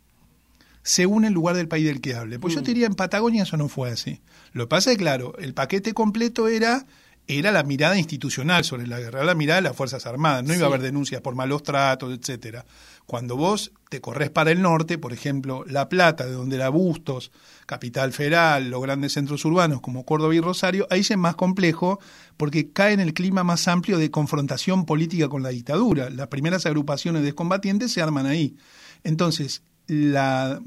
según 0.83 1.26
el 1.26 1.35
lugar 1.35 1.55
del 1.55 1.69
país 1.69 1.85
del 1.85 2.00
que 2.00 2.14
hable. 2.14 2.38
Pues 2.38 2.55
yo 2.55 2.62
mm. 2.62 2.64
te 2.64 2.71
diría, 2.71 2.87
en 2.87 2.95
Patagonia 2.95 3.43
eso 3.43 3.59
no 3.59 3.69
fue 3.69 3.90
así. 3.90 4.23
Lo 4.55 4.64
que 4.64 4.69
pasa 4.69 4.90
es, 4.90 4.97
claro, 4.97 5.37
el 5.38 5.52
paquete 5.52 5.93
completo 5.93 6.49
era 6.49 6.87
era 7.29 7.53
la 7.53 7.63
mirada 7.63 7.99
institucional 7.99 8.65
sobre 8.65 8.87
la 8.87 8.99
guerra, 8.99 9.23
la 9.23 9.35
mirada 9.35 9.61
de 9.61 9.69
las 9.69 9.77
Fuerzas 9.77 10.07
Armadas. 10.07 10.45
No 10.45 10.55
iba 10.55 10.65
a 10.65 10.69
haber 10.69 10.81
denuncias 10.81 11.21
por 11.21 11.35
malos 11.35 11.63
tratos, 11.63 12.19
etcétera. 12.19 12.65
Cuando 13.05 13.37
vos 13.37 13.73
te 13.91 14.01
corres 14.01 14.31
para 14.31 14.51
el 14.51 14.63
norte, 14.63 14.97
por 14.97 15.13
ejemplo, 15.13 15.65
La 15.67 15.89
Plata, 15.91 16.25
de 16.25 16.33
donde 16.33 16.57
era 16.57 16.71
Bustos, 16.71 17.31
Capital 17.67 18.13
Federal, 18.13 18.71
los 18.71 18.83
grandes 18.83 19.13
centros 19.13 19.45
urbanos 19.45 19.83
como 19.83 20.05
Córdoba 20.05 20.35
y 20.35 20.41
Rosario, 20.41 20.87
ahí 20.91 21.01
es 21.01 21.17
más 21.19 21.37
complejo 21.37 22.01
porque 22.39 22.73
cae 22.73 22.95
en 22.95 23.01
el 23.01 23.13
clima 23.13 23.45
más 23.45 23.69
amplio 23.69 23.99
de 23.99 24.11
confrontación 24.11 24.87
política 24.87 25.29
con 25.29 25.43
la 25.43 25.51
dictadura. 25.51 26.09
Las 26.09 26.29
primeras 26.29 26.65
agrupaciones 26.65 27.23
de 27.23 27.35
combatientes 27.35 27.93
se 27.93 28.01
arman 28.01 28.27
ahí. 28.27 28.57
Entonces, 29.05 29.63
la, 29.87 30.61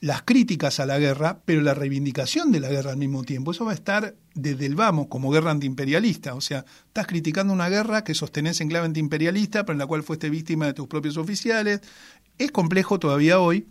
las 0.00 0.22
críticas 0.22 0.80
a 0.80 0.86
la 0.86 0.98
guerra, 0.98 1.40
pero 1.44 1.60
la 1.60 1.74
reivindicación 1.74 2.52
de 2.52 2.60
la 2.60 2.68
guerra 2.68 2.92
al 2.92 2.96
mismo 2.96 3.24
tiempo. 3.24 3.50
Eso 3.50 3.64
va 3.64 3.72
a 3.72 3.74
estar 3.74 4.14
desde 4.34 4.66
el 4.66 4.74
vamos 4.74 5.08
como 5.08 5.30
guerra 5.30 5.50
antiimperialista. 5.50 6.34
O 6.34 6.40
sea, 6.40 6.64
estás 6.86 7.06
criticando 7.06 7.52
una 7.52 7.68
guerra 7.68 8.04
que 8.04 8.14
sostenés 8.14 8.60
en 8.60 8.68
clave 8.68 8.86
antiimperialista, 8.86 9.64
pero 9.64 9.74
en 9.74 9.78
la 9.78 9.86
cual 9.86 10.02
fuiste 10.02 10.30
víctima 10.30 10.66
de 10.66 10.74
tus 10.74 10.86
propios 10.86 11.16
oficiales. 11.16 11.80
Es 12.38 12.52
complejo 12.52 13.00
todavía 13.00 13.40
hoy, 13.40 13.66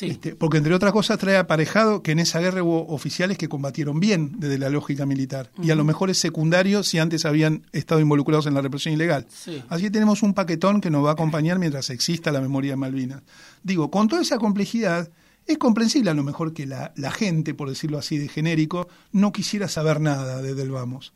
este, 0.00 0.34
porque 0.34 0.56
entre 0.56 0.74
otras 0.74 0.92
cosas 0.92 1.18
trae 1.18 1.36
aparejado 1.36 2.02
que 2.02 2.12
en 2.12 2.18
esa 2.18 2.40
guerra 2.40 2.62
hubo 2.62 2.86
oficiales 2.88 3.36
que 3.36 3.48
combatieron 3.48 4.00
bien 4.00 4.32
desde 4.38 4.58
la 4.58 4.70
lógica 4.70 5.04
militar. 5.04 5.50
Y 5.62 5.70
a 5.70 5.74
lo 5.74 5.84
mejor 5.84 6.08
es 6.08 6.18
secundario 6.18 6.82
si 6.82 6.98
antes 6.98 7.26
habían 7.26 7.66
estado 7.72 8.00
involucrados 8.00 8.46
en 8.46 8.54
la 8.54 8.62
represión 8.62 8.94
ilegal. 8.94 9.26
Así 9.68 9.84
que 9.84 9.90
tenemos 9.90 10.22
un 10.22 10.32
paquetón 10.32 10.80
que 10.80 10.90
nos 10.90 11.04
va 11.04 11.10
a 11.10 11.12
acompañar 11.12 11.58
mientras 11.58 11.90
exista 11.90 12.32
la 12.32 12.40
memoria 12.40 12.72
de 12.72 12.76
Malvinas. 12.76 13.22
Digo, 13.62 13.90
con 13.90 14.08
toda 14.08 14.22
esa 14.22 14.38
complejidad, 14.38 15.10
es 15.46 15.58
comprensible 15.58 16.10
a 16.10 16.14
lo 16.14 16.22
mejor 16.22 16.52
que 16.52 16.66
la, 16.66 16.92
gente, 17.10 17.54
por 17.54 17.68
decirlo 17.68 17.98
así 17.98 18.18
de 18.18 18.28
genérico, 18.28 18.88
no 19.10 19.32
quisiera 19.32 19.68
saber 19.68 20.00
nada 20.00 20.40
de 20.40 20.54
Del 20.54 20.70
Vamos. 20.70 21.12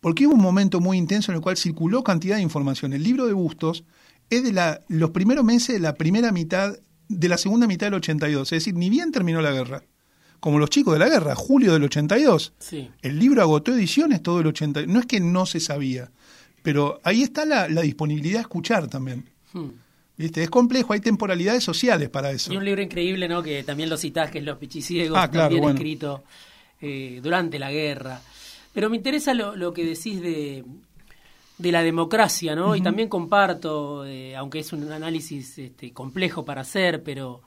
Porque 0.00 0.26
hubo 0.26 0.34
un 0.34 0.40
momento 0.40 0.80
muy 0.80 0.96
intenso 0.96 1.32
en 1.32 1.36
el 1.36 1.42
cual 1.42 1.56
circuló 1.56 2.04
cantidad 2.04 2.36
de 2.36 2.42
información. 2.42 2.92
El 2.92 3.02
libro 3.02 3.26
de 3.26 3.32
Bustos 3.32 3.84
es 4.30 4.42
de 4.42 4.52
la, 4.52 4.80
los 4.88 5.10
primeros 5.10 5.44
meses 5.44 5.74
de 5.74 5.80
la 5.80 5.94
primera 5.94 6.32
mitad, 6.32 6.78
de 7.08 7.28
la 7.28 7.38
segunda 7.38 7.66
mitad 7.66 7.86
del 7.86 7.94
82. 7.94 8.52
Es 8.52 8.64
decir, 8.64 8.74
ni 8.74 8.90
bien 8.90 9.12
terminó 9.12 9.40
la 9.40 9.52
guerra. 9.52 9.82
Como 10.40 10.60
los 10.60 10.70
chicos 10.70 10.92
de 10.92 11.00
la 11.00 11.08
guerra, 11.08 11.34
julio 11.34 11.72
del 11.72 11.84
82. 11.84 12.52
Sí. 12.58 12.90
El 13.02 13.18
libro 13.18 13.42
agotó 13.42 13.74
ediciones 13.74 14.22
todo 14.22 14.40
el 14.40 14.46
82. 14.46 14.92
No 14.92 15.00
es 15.00 15.06
que 15.06 15.18
no 15.18 15.46
se 15.46 15.58
sabía, 15.58 16.12
pero 16.62 17.00
ahí 17.02 17.22
está 17.22 17.44
la, 17.44 17.66
disponibilidad 17.66 18.38
a 18.38 18.42
escuchar 18.42 18.86
también. 18.86 19.28
Hmm. 19.52 19.70
Es 20.18 20.50
complejo, 20.50 20.92
hay 20.92 21.00
temporalidades 21.00 21.62
sociales 21.62 22.08
para 22.08 22.32
eso. 22.32 22.52
Y 22.52 22.56
un 22.56 22.64
libro 22.64 22.82
increíble, 22.82 23.28
¿no? 23.28 23.40
Que 23.42 23.62
también 23.62 23.88
lo 23.88 23.96
citás, 23.96 24.30
que 24.30 24.38
es 24.38 24.44
Los 24.44 24.58
Pichiciegos, 24.58 25.16
ah, 25.16 25.30
también 25.30 25.62
escrito 25.64 26.24
eh, 26.80 27.20
durante 27.22 27.58
la 27.58 27.70
guerra. 27.70 28.20
Pero 28.72 28.90
me 28.90 28.96
interesa 28.96 29.32
lo, 29.32 29.72
que 29.72 29.84
decís 29.84 30.20
de, 30.20 30.64
de 31.56 31.72
la 31.72 31.82
democracia, 31.82 32.56
¿no? 32.56 32.74
Y 32.74 32.80
también 32.80 33.08
comparto, 33.08 34.04
eh, 34.04 34.34
aunque 34.34 34.58
es 34.58 34.72
un 34.72 34.90
análisis 34.90 35.56
este, 35.58 35.92
complejo 35.92 36.44
para 36.44 36.62
hacer, 36.62 37.02
pero 37.04 37.42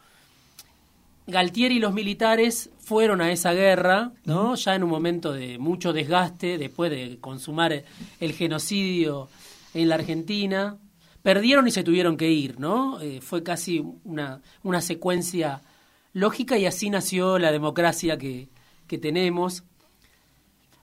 Galtieri 1.27 1.75
y 1.75 1.79
los 1.79 1.93
militares 1.93 2.69
fueron 2.79 3.21
a 3.21 3.31
esa 3.31 3.53
guerra, 3.53 4.11
¿no? 4.25 4.55
Ya 4.55 4.75
en 4.75 4.83
un 4.83 4.89
momento 4.89 5.33
de 5.33 5.57
mucho 5.57 5.91
desgaste, 5.91 6.57
después 6.57 6.89
de 6.89 7.17
consumar 7.19 7.83
el 8.19 8.33
genocidio 8.33 9.27
en 9.73 9.89
la 9.89 9.95
Argentina, 9.95 10.77
perdieron 11.21 11.67
y 11.67 11.71
se 11.71 11.83
tuvieron 11.83 12.17
que 12.17 12.31
ir, 12.31 12.59
¿no? 12.59 12.99
Eh, 13.01 13.21
fue 13.21 13.43
casi 13.43 13.83
una, 14.03 14.41
una 14.63 14.81
secuencia 14.81 15.61
lógica 16.13 16.57
y 16.57 16.65
así 16.65 16.89
nació 16.89 17.39
la 17.39 17.51
democracia 17.51 18.17
que, 18.17 18.49
que 18.87 18.97
tenemos. 18.97 19.63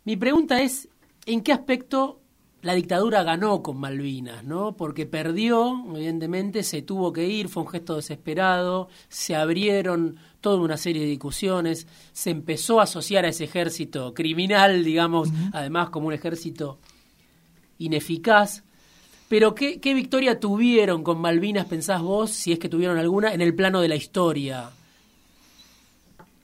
Mi 0.05 0.17
pregunta 0.17 0.63
es, 0.63 0.89
¿en 1.27 1.43
qué 1.43 1.53
aspecto 1.53 2.21
la 2.61 2.75
dictadura 2.75 3.23
ganó 3.23 3.63
con 3.63 3.79
Malvinas, 3.79 4.43
¿no? 4.43 4.77
Porque 4.77 5.07
perdió, 5.07 5.85
evidentemente, 5.95 6.63
se 6.63 6.83
tuvo 6.83 7.13
que 7.13 7.27
ir, 7.27 7.49
fue 7.49 7.63
un 7.63 7.69
gesto 7.69 7.97
desesperado, 7.97 8.89
se 9.09 9.37
abrieron 9.37 10.17
toda 10.41 10.61
una 10.61 10.77
serie 10.77 11.03
de 11.03 11.09
discusiones, 11.09 11.87
se 12.13 12.31
empezó 12.31 12.81
a 12.81 12.85
asociar 12.85 13.25
a 13.25 13.29
ese 13.29 13.45
ejército 13.45 14.13
criminal, 14.13 14.85
digamos, 14.85 15.31
además 15.53 15.91
como 15.91 16.09
un 16.09 16.15
ejército 16.15 16.79
ineficaz. 17.79 18.65
Pero 19.29 19.55
¿qué, 19.55 19.79
victoria 19.95 20.41
tuvieron 20.41 21.03
con 21.03 21.21
Malvinas, 21.21 21.67
pensás 21.67 22.01
vos, 22.01 22.31
si 22.31 22.53
es 22.53 22.59
que 22.59 22.69
tuvieron 22.69 22.99
alguna, 22.99 23.35
en 23.35 23.43
el 23.43 23.55
plano 23.55 23.81
de 23.81 23.89
la 23.89 23.97
historia? 23.97 24.71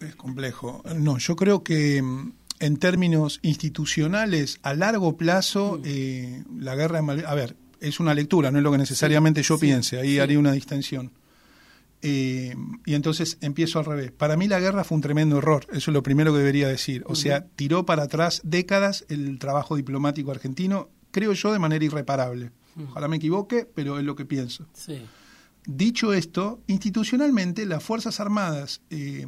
Es 0.00 0.14
complejo. 0.16 0.82
No, 0.94 1.16
yo 1.16 1.34
creo 1.34 1.64
que 1.64 2.02
mm, 2.02 2.32
en 2.60 2.76
términos 2.76 3.40
institucionales, 3.42 4.58
a 4.62 4.74
largo 4.74 5.16
plazo, 5.16 5.78
mm. 5.78 5.82
eh, 5.86 6.44
la 6.58 6.76
guerra 6.76 6.96
de 6.96 7.02
Malvinas... 7.02 7.30
A 7.30 7.34
ver, 7.34 7.56
es 7.80 8.00
una 8.00 8.14
lectura, 8.14 8.50
no 8.50 8.58
es 8.58 8.64
lo 8.64 8.72
que 8.72 8.78
necesariamente 8.78 9.42
yo 9.42 9.58
piense, 9.58 9.98
ahí 9.98 10.18
haría 10.18 10.38
una 10.38 10.52
distinción. 10.52 11.10
Eh, 12.00 12.54
y 12.84 12.94
entonces 12.94 13.38
empiezo 13.40 13.78
al 13.78 13.86
revés. 13.86 14.12
Para 14.12 14.36
mí 14.36 14.46
la 14.46 14.60
guerra 14.60 14.84
fue 14.84 14.96
un 14.96 15.02
tremendo 15.02 15.38
error, 15.38 15.66
eso 15.70 15.90
es 15.90 15.94
lo 15.94 16.02
primero 16.02 16.32
que 16.32 16.38
debería 16.38 16.68
decir. 16.68 17.02
O 17.06 17.14
sea, 17.14 17.46
tiró 17.56 17.86
para 17.86 18.04
atrás 18.04 18.40
décadas 18.44 19.04
el 19.08 19.38
trabajo 19.38 19.76
diplomático 19.76 20.30
argentino, 20.30 20.88
creo 21.10 21.32
yo, 21.32 21.52
de 21.52 21.58
manera 21.58 21.84
irreparable. 21.84 22.52
Ojalá 22.90 23.08
me 23.08 23.16
equivoque, 23.16 23.66
pero 23.72 23.98
es 23.98 24.04
lo 24.04 24.16
que 24.16 24.24
pienso. 24.24 24.66
Dicho 25.66 26.12
esto, 26.12 26.60
institucionalmente 26.66 27.66
las 27.66 27.82
Fuerzas 27.82 28.20
Armadas, 28.20 28.82
eh, 28.90 29.26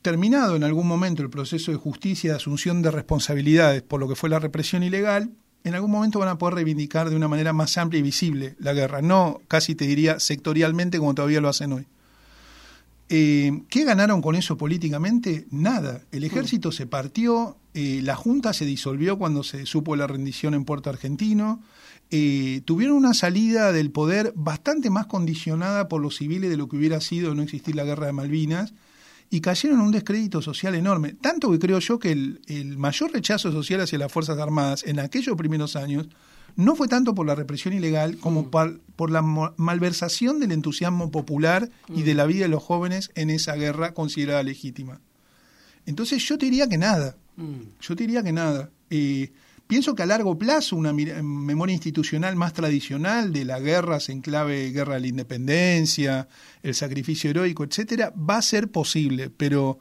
terminado 0.00 0.56
en 0.56 0.64
algún 0.64 0.86
momento 0.86 1.22
el 1.22 1.30
proceso 1.30 1.70
de 1.70 1.76
justicia, 1.76 2.30
de 2.30 2.36
asunción 2.36 2.82
de 2.82 2.90
responsabilidades 2.90 3.82
por 3.82 4.00
lo 4.00 4.08
que 4.08 4.16
fue 4.16 4.30
la 4.30 4.38
represión 4.38 4.82
ilegal, 4.82 5.30
en 5.64 5.74
algún 5.74 5.90
momento 5.90 6.18
van 6.18 6.28
a 6.28 6.38
poder 6.38 6.56
reivindicar 6.56 7.08
de 7.08 7.16
una 7.16 7.28
manera 7.28 7.52
más 7.52 7.78
amplia 7.78 8.00
y 8.00 8.02
visible 8.02 8.56
la 8.58 8.72
guerra, 8.72 9.00
no 9.00 9.40
casi 9.48 9.74
te 9.74 9.86
diría 9.86 10.18
sectorialmente 10.18 10.98
como 10.98 11.14
todavía 11.14 11.40
lo 11.40 11.48
hacen 11.48 11.72
hoy. 11.72 11.86
Eh, 13.08 13.62
¿Qué 13.68 13.84
ganaron 13.84 14.22
con 14.22 14.34
eso 14.34 14.56
políticamente? 14.56 15.46
Nada. 15.50 16.02
El 16.12 16.24
ejército 16.24 16.72
se 16.72 16.86
partió, 16.86 17.58
eh, 17.74 18.00
la 18.02 18.16
Junta 18.16 18.54
se 18.54 18.64
disolvió 18.64 19.18
cuando 19.18 19.42
se 19.42 19.66
supo 19.66 19.96
la 19.96 20.06
rendición 20.06 20.54
en 20.54 20.64
Puerto 20.64 20.88
Argentino, 20.88 21.62
eh, 22.14 22.60
tuvieron 22.66 22.98
una 22.98 23.14
salida 23.14 23.72
del 23.72 23.90
poder 23.90 24.34
bastante 24.36 24.90
más 24.90 25.06
condicionada 25.06 25.88
por 25.88 26.02
los 26.02 26.16
civiles 26.16 26.50
de 26.50 26.58
lo 26.58 26.68
que 26.68 26.76
hubiera 26.76 27.00
sido 27.00 27.34
no 27.34 27.40
existir 27.40 27.74
la 27.74 27.84
guerra 27.84 28.04
de 28.04 28.12
Malvinas 28.12 28.74
y 29.30 29.40
cayeron 29.40 29.80
en 29.80 29.86
un 29.86 29.92
descrédito 29.92 30.42
social 30.42 30.74
enorme. 30.74 31.14
Tanto 31.14 31.50
que 31.50 31.58
creo 31.58 31.78
yo 31.78 31.98
que 31.98 32.12
el, 32.12 32.76
mayor 32.76 33.12
rechazo 33.12 33.50
social 33.50 33.80
hacia 33.80 33.98
las 33.98 34.12
Fuerzas 34.12 34.38
Armadas 34.38 34.84
en 34.86 35.00
aquellos 35.00 35.38
primeros 35.38 35.74
años 35.74 36.06
no 36.54 36.76
fue 36.76 36.86
tanto 36.86 37.14
por 37.14 37.26
la 37.26 37.34
represión 37.34 37.72
ilegal 37.72 38.18
como 38.18 38.42
mm. 38.42 38.50
por, 38.94 39.10
la 39.10 39.22
malversación 39.22 40.38
del 40.38 40.52
entusiasmo 40.52 41.10
popular 41.10 41.70
y 41.88 42.02
de 42.02 42.12
mm. 42.12 42.16
la 42.18 42.26
vida 42.26 42.42
de 42.42 42.48
los 42.48 42.62
jóvenes 42.62 43.10
en 43.14 43.30
esa 43.30 43.54
guerra 43.54 43.94
considerada 43.94 44.42
legítima. 44.42 45.00
Entonces 45.86 46.22
yo 46.28 46.36
te 46.36 46.44
diría 46.44 46.68
que 46.68 46.76
nada, 46.76 47.16
mm. 47.36 47.80
yo 47.80 47.96
te 47.96 48.02
diría 48.02 48.22
que 48.22 48.32
nada. 48.32 48.68
Eh, 48.90 49.32
Pienso 49.72 49.94
que 49.94 50.02
a 50.02 50.06
largo 50.06 50.36
plazo 50.36 50.76
una 50.76 50.92
memoria 50.92 51.72
institucional 51.72 52.36
más 52.36 52.52
tradicional 52.52 53.32
de 53.32 53.46
las 53.46 53.62
guerras 53.62 54.10
en 54.10 54.20
clave 54.20 54.70
guerra 54.70 54.96
de 54.96 55.00
la 55.00 55.06
independencia, 55.06 56.28
el 56.62 56.74
sacrificio 56.74 57.30
heroico, 57.30 57.64
etcétera, 57.64 58.10
va 58.10 58.36
a 58.36 58.42
ser 58.42 58.70
posible, 58.70 59.30
pero 59.30 59.78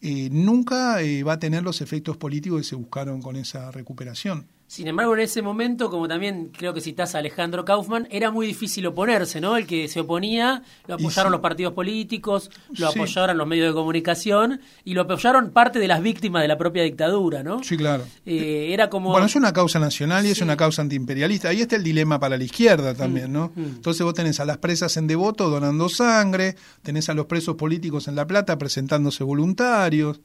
eh, 0.00 0.28
nunca 0.30 1.02
eh, 1.02 1.24
va 1.24 1.32
a 1.32 1.38
tener 1.40 1.64
los 1.64 1.80
efectos 1.80 2.16
políticos 2.16 2.60
que 2.60 2.68
se 2.68 2.76
buscaron 2.76 3.20
con 3.20 3.34
esa 3.34 3.72
recuperación. 3.72 4.46
Sin 4.72 4.88
embargo, 4.88 5.12
en 5.12 5.20
ese 5.20 5.42
momento, 5.42 5.90
como 5.90 6.08
también 6.08 6.48
creo 6.50 6.72
que 6.72 6.80
citas 6.80 7.14
a 7.14 7.18
Alejandro 7.18 7.62
Kaufman, 7.62 8.08
era 8.10 8.30
muy 8.30 8.46
difícil 8.46 8.86
oponerse, 8.86 9.38
¿no? 9.38 9.58
El 9.58 9.66
que 9.66 9.86
se 9.86 10.00
oponía, 10.00 10.62
lo 10.86 10.94
apoyaron 10.94 11.30
los 11.30 11.42
partidos 11.42 11.74
políticos, 11.74 12.50
lo 12.78 12.88
apoyaron 12.88 13.36
los 13.36 13.46
medios 13.46 13.68
de 13.68 13.74
comunicación 13.74 14.62
y 14.82 14.94
lo 14.94 15.02
apoyaron 15.02 15.50
parte 15.50 15.78
de 15.78 15.88
las 15.88 16.00
víctimas 16.00 16.40
de 16.40 16.48
la 16.48 16.56
propia 16.56 16.84
dictadura, 16.84 17.42
¿no? 17.42 17.62
Sí, 17.62 17.76
claro. 17.76 18.04
Eh, 18.24 18.68
era 18.70 18.88
como... 18.88 19.10
Bueno, 19.10 19.26
es 19.26 19.36
una 19.36 19.52
causa 19.52 19.78
nacional 19.78 20.24
y 20.24 20.30
es 20.30 20.40
una 20.40 20.56
causa 20.56 20.80
antiimperialista. 20.80 21.50
Ahí 21.50 21.60
está 21.60 21.76
el 21.76 21.84
dilema 21.84 22.18
para 22.18 22.38
la 22.38 22.44
izquierda 22.44 22.94
también, 22.94 23.30
¿no? 23.30 23.52
Mm, 23.54 23.60
mm. 23.60 23.64
Entonces 23.64 24.02
vos 24.02 24.14
tenés 24.14 24.40
a 24.40 24.46
las 24.46 24.56
presas 24.56 24.96
en 24.96 25.06
devoto 25.06 25.50
donando 25.50 25.90
sangre, 25.90 26.56
tenés 26.82 27.10
a 27.10 27.12
los 27.12 27.26
presos 27.26 27.56
políticos 27.56 28.08
en 28.08 28.14
La 28.14 28.26
Plata 28.26 28.56
presentándose 28.56 29.22
voluntarios. 29.22 30.22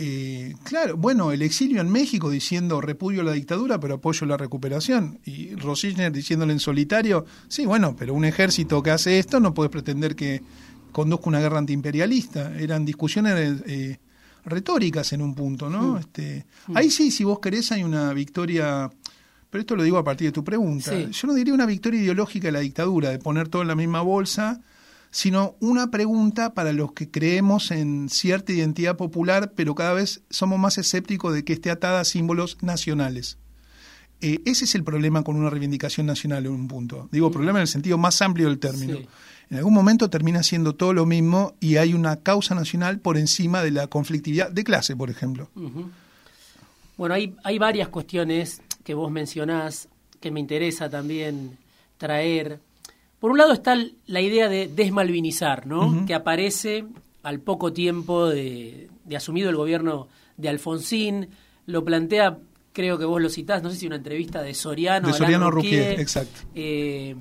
Eh, 0.00 0.54
claro, 0.62 0.96
bueno, 0.96 1.32
el 1.32 1.42
exilio 1.42 1.80
en 1.80 1.90
México 1.90 2.30
diciendo 2.30 2.80
repudio 2.80 3.22
a 3.22 3.24
la 3.24 3.32
dictadura, 3.32 3.80
pero 3.80 3.94
apoyo 3.94 4.26
la 4.26 4.36
recuperación. 4.36 5.18
Y 5.24 5.56
Rosichner 5.56 6.12
diciéndole 6.12 6.52
en 6.52 6.60
solitario, 6.60 7.26
sí, 7.48 7.66
bueno, 7.66 7.96
pero 7.96 8.14
un 8.14 8.24
ejército 8.24 8.80
que 8.80 8.92
hace 8.92 9.18
esto 9.18 9.40
no 9.40 9.54
puede 9.54 9.70
pretender 9.70 10.14
que 10.14 10.40
conduzca 10.92 11.28
una 11.28 11.40
guerra 11.40 11.58
antiimperialista. 11.58 12.56
Eran 12.56 12.84
discusiones 12.84 13.60
eh, 13.66 13.98
retóricas 14.44 15.12
en 15.12 15.20
un 15.20 15.34
punto, 15.34 15.68
¿no? 15.68 15.94
Mm. 15.94 15.98
Este, 15.98 16.46
mm. 16.68 16.76
Ahí 16.76 16.90
sí, 16.90 17.10
si 17.10 17.24
vos 17.24 17.40
querés, 17.40 17.72
hay 17.72 17.82
una 17.82 18.12
victoria. 18.12 18.88
Pero 19.50 19.60
esto 19.60 19.74
lo 19.74 19.82
digo 19.82 19.98
a 19.98 20.04
partir 20.04 20.28
de 20.28 20.32
tu 20.32 20.44
pregunta. 20.44 20.94
Yo 20.94 21.26
no 21.26 21.34
diría 21.34 21.54
una 21.54 21.66
victoria 21.66 22.00
ideológica 22.00 22.48
de 22.48 22.52
la 22.52 22.60
dictadura, 22.60 23.10
de 23.10 23.18
poner 23.18 23.48
todo 23.48 23.62
en 23.62 23.68
la 23.68 23.74
misma 23.74 24.02
bolsa 24.02 24.60
sino 25.10 25.56
una 25.60 25.90
pregunta 25.90 26.54
para 26.54 26.72
los 26.72 26.92
que 26.92 27.10
creemos 27.10 27.70
en 27.70 28.08
cierta 28.08 28.52
identidad 28.52 28.96
popular, 28.96 29.52
pero 29.54 29.74
cada 29.74 29.92
vez 29.92 30.22
somos 30.30 30.58
más 30.58 30.78
escépticos 30.78 31.34
de 31.34 31.44
que 31.44 31.54
esté 31.54 31.70
atada 31.70 32.00
a 32.00 32.04
símbolos 32.04 32.58
nacionales. 32.62 33.38
Eh, 34.20 34.40
ese 34.44 34.64
es 34.64 34.74
el 34.74 34.82
problema 34.82 35.22
con 35.22 35.36
una 35.36 35.48
reivindicación 35.48 36.06
nacional 36.06 36.46
en 36.46 36.52
un 36.52 36.68
punto. 36.68 37.08
Digo, 37.12 37.30
problema 37.30 37.58
en 37.58 37.62
el 37.62 37.68
sentido 37.68 37.98
más 37.98 38.20
amplio 38.20 38.48
del 38.48 38.58
término. 38.58 38.98
En 39.50 39.56
algún 39.56 39.72
momento 39.72 40.10
termina 40.10 40.42
siendo 40.42 40.74
todo 40.74 40.92
lo 40.92 41.06
mismo 41.06 41.54
y 41.60 41.76
hay 41.76 41.94
una 41.94 42.16
causa 42.16 42.54
nacional 42.54 42.98
por 42.98 43.16
encima 43.16 43.62
de 43.62 43.70
la 43.70 43.86
conflictividad 43.86 44.50
de 44.50 44.64
clase, 44.64 44.94
por 44.94 45.08
ejemplo. 45.08 45.48
Bueno, 46.96 47.14
hay, 47.14 47.34
hay 47.44 47.58
varias 47.58 47.88
cuestiones 47.88 48.60
que 48.84 48.94
vos 48.94 49.10
mencionás 49.10 49.88
que 50.20 50.30
me 50.30 50.40
interesa 50.40 50.90
también 50.90 51.56
traer 51.96 52.60
por 53.20 53.30
un 53.30 53.38
lado 53.38 53.52
está 53.52 53.76
la 54.06 54.20
idea 54.20 54.48
de 54.48 54.68
desmalvinizar, 54.68 55.66
¿no? 55.66 56.06
Que 56.06 56.14
aparece 56.14 56.86
al 57.22 57.40
poco 57.40 57.72
tiempo 57.72 58.28
de, 58.28 58.88
asumido 59.14 59.50
el 59.50 59.56
gobierno 59.56 60.08
de 60.36 60.48
Alfonsín, 60.48 61.28
lo 61.66 61.84
plantea, 61.84 62.38
creo 62.72 62.98
que 62.98 63.04
vos 63.04 63.20
lo 63.20 63.28
citás, 63.28 63.62
no 63.62 63.70
sé 63.70 63.76
si 63.76 63.86
una 63.86 63.96
entrevista 63.96 64.42
de 64.42 64.54
Soriano. 64.54 65.08
De 65.08 65.14
Soriano 65.14 65.50
Ruquier, 65.50 66.00
exacto. 66.00 66.42
Eh, 66.54 67.16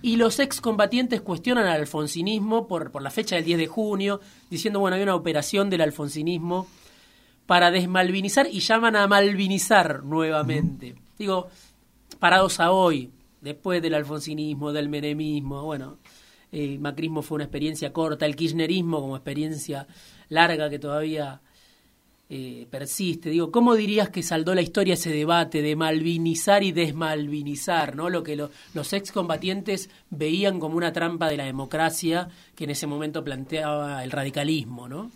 y 0.00 0.16
los 0.16 0.38
excombatientes 0.38 1.20
cuestionan 1.20 1.66
al 1.66 1.80
alfonsinismo 1.80 2.66
por, 2.66 2.90
por 2.90 3.02
la 3.02 3.10
fecha 3.10 3.36
del 3.36 3.44
10 3.44 3.58
de 3.58 3.66
junio, 3.66 4.20
diciendo, 4.50 4.80
bueno, 4.80 4.96
hay 4.96 5.02
una 5.02 5.14
operación 5.14 5.70
del 5.70 5.82
alfonsinismo 5.82 6.66
para 7.46 7.70
desmalvinizar 7.70 8.46
y 8.50 8.60
llaman 8.60 8.96
a 8.96 9.06
malvinizar 9.06 10.04
nuevamente. 10.04 10.94
Digo, 11.18 11.48
parados 12.18 12.60
a 12.60 12.70
hoy, 12.70 13.10
después 13.44 13.80
del 13.82 13.94
alfonsinismo, 13.94 14.72
del 14.72 14.88
menemismo, 14.88 15.62
bueno, 15.62 15.98
el 16.50 16.78
macrismo 16.80 17.22
fue 17.22 17.36
una 17.36 17.44
experiencia 17.44 17.92
corta, 17.92 18.26
el 18.26 18.36
kirchnerismo 18.36 19.00
como 19.00 19.16
experiencia 19.16 19.86
larga 20.28 20.70
que 20.70 20.78
todavía 20.78 21.40
eh, 22.30 22.66
persiste. 22.70 23.28
Digo, 23.28 23.50
¿cómo 23.50 23.74
dirías 23.74 24.08
que 24.08 24.22
saldó 24.22 24.54
la 24.54 24.62
historia 24.62 24.94
ese 24.94 25.10
debate 25.10 25.62
de 25.62 25.76
malvinizar 25.76 26.62
y 26.62 26.72
desmalvinizar, 26.72 27.94
¿no? 27.94 28.08
Lo 28.08 28.22
que 28.22 28.36
los 28.36 28.92
excombatientes 28.92 29.90
veían 30.10 30.58
como 30.58 30.76
una 30.76 30.92
trampa 30.92 31.28
de 31.28 31.36
la 31.36 31.44
democracia 31.44 32.28
que 32.54 32.64
en 32.64 32.70
ese 32.70 32.86
momento 32.86 33.22
planteaba 33.22 34.02
el 34.02 34.10
radicalismo, 34.10 34.88
¿no? 34.88 35.10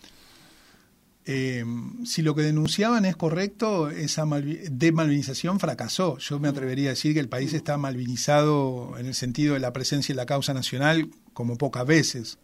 Eh, 1.30 1.62
si 2.06 2.22
lo 2.22 2.34
que 2.34 2.40
denunciaban 2.40 3.04
es 3.04 3.14
correcto, 3.14 3.90
esa 3.90 4.24
demalvinización 4.70 5.60
fracasó. 5.60 6.16
Yo 6.16 6.40
me 6.40 6.48
atrevería 6.48 6.88
a 6.88 6.94
decir 6.94 7.12
que 7.12 7.20
el 7.20 7.28
país 7.28 7.52
está 7.52 7.76
malvinizado 7.76 8.94
en 8.96 9.04
el 9.04 9.14
sentido 9.14 9.52
de 9.52 9.60
la 9.60 9.74
presencia 9.74 10.14
de 10.14 10.16
la 10.16 10.24
causa 10.24 10.54
nacional 10.54 11.10
como 11.34 11.58
pocas 11.58 11.84
veces. 11.84 12.38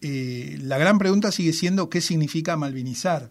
Eh, 0.00 0.58
la 0.62 0.78
gran 0.78 0.98
pregunta 0.98 1.30
sigue 1.30 1.52
siendo 1.52 1.88
qué 1.88 2.00
significa 2.00 2.56
malvinizar. 2.56 3.30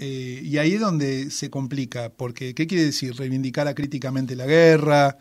Eh, 0.00 0.40
y 0.42 0.58
ahí 0.58 0.72
es 0.72 0.80
donde 0.80 1.30
se 1.30 1.48
complica, 1.48 2.10
porque 2.10 2.52
¿qué 2.52 2.66
quiere 2.66 2.86
decir? 2.86 3.14
Reivindicar 3.14 3.72
críticamente 3.76 4.34
la 4.34 4.46
guerra, 4.46 5.18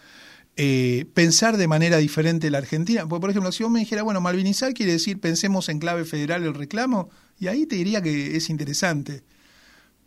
pensar 1.14 1.58
de 1.58 1.68
manera 1.68 1.98
diferente 1.98 2.50
la 2.50 2.58
Argentina. 2.58 3.08
por 3.08 3.30
ejemplo, 3.30 3.52
si 3.52 3.62
vos 3.62 3.72
me 3.72 3.82
dijera, 3.82 4.02
bueno, 4.02 4.20
malvinizar 4.20 4.74
quiere 4.74 4.94
decir 4.94 5.20
pensemos 5.20 5.70
en 5.70 5.78
clave 5.78 6.06
federal 6.06 6.44
el 6.44 6.56
reclamo, 6.56 7.12
y 7.44 7.50
ahí 7.50 7.66
te 7.66 7.76
diría 7.76 8.02
que 8.02 8.38
es 8.38 8.50
interesante. 8.50 9.22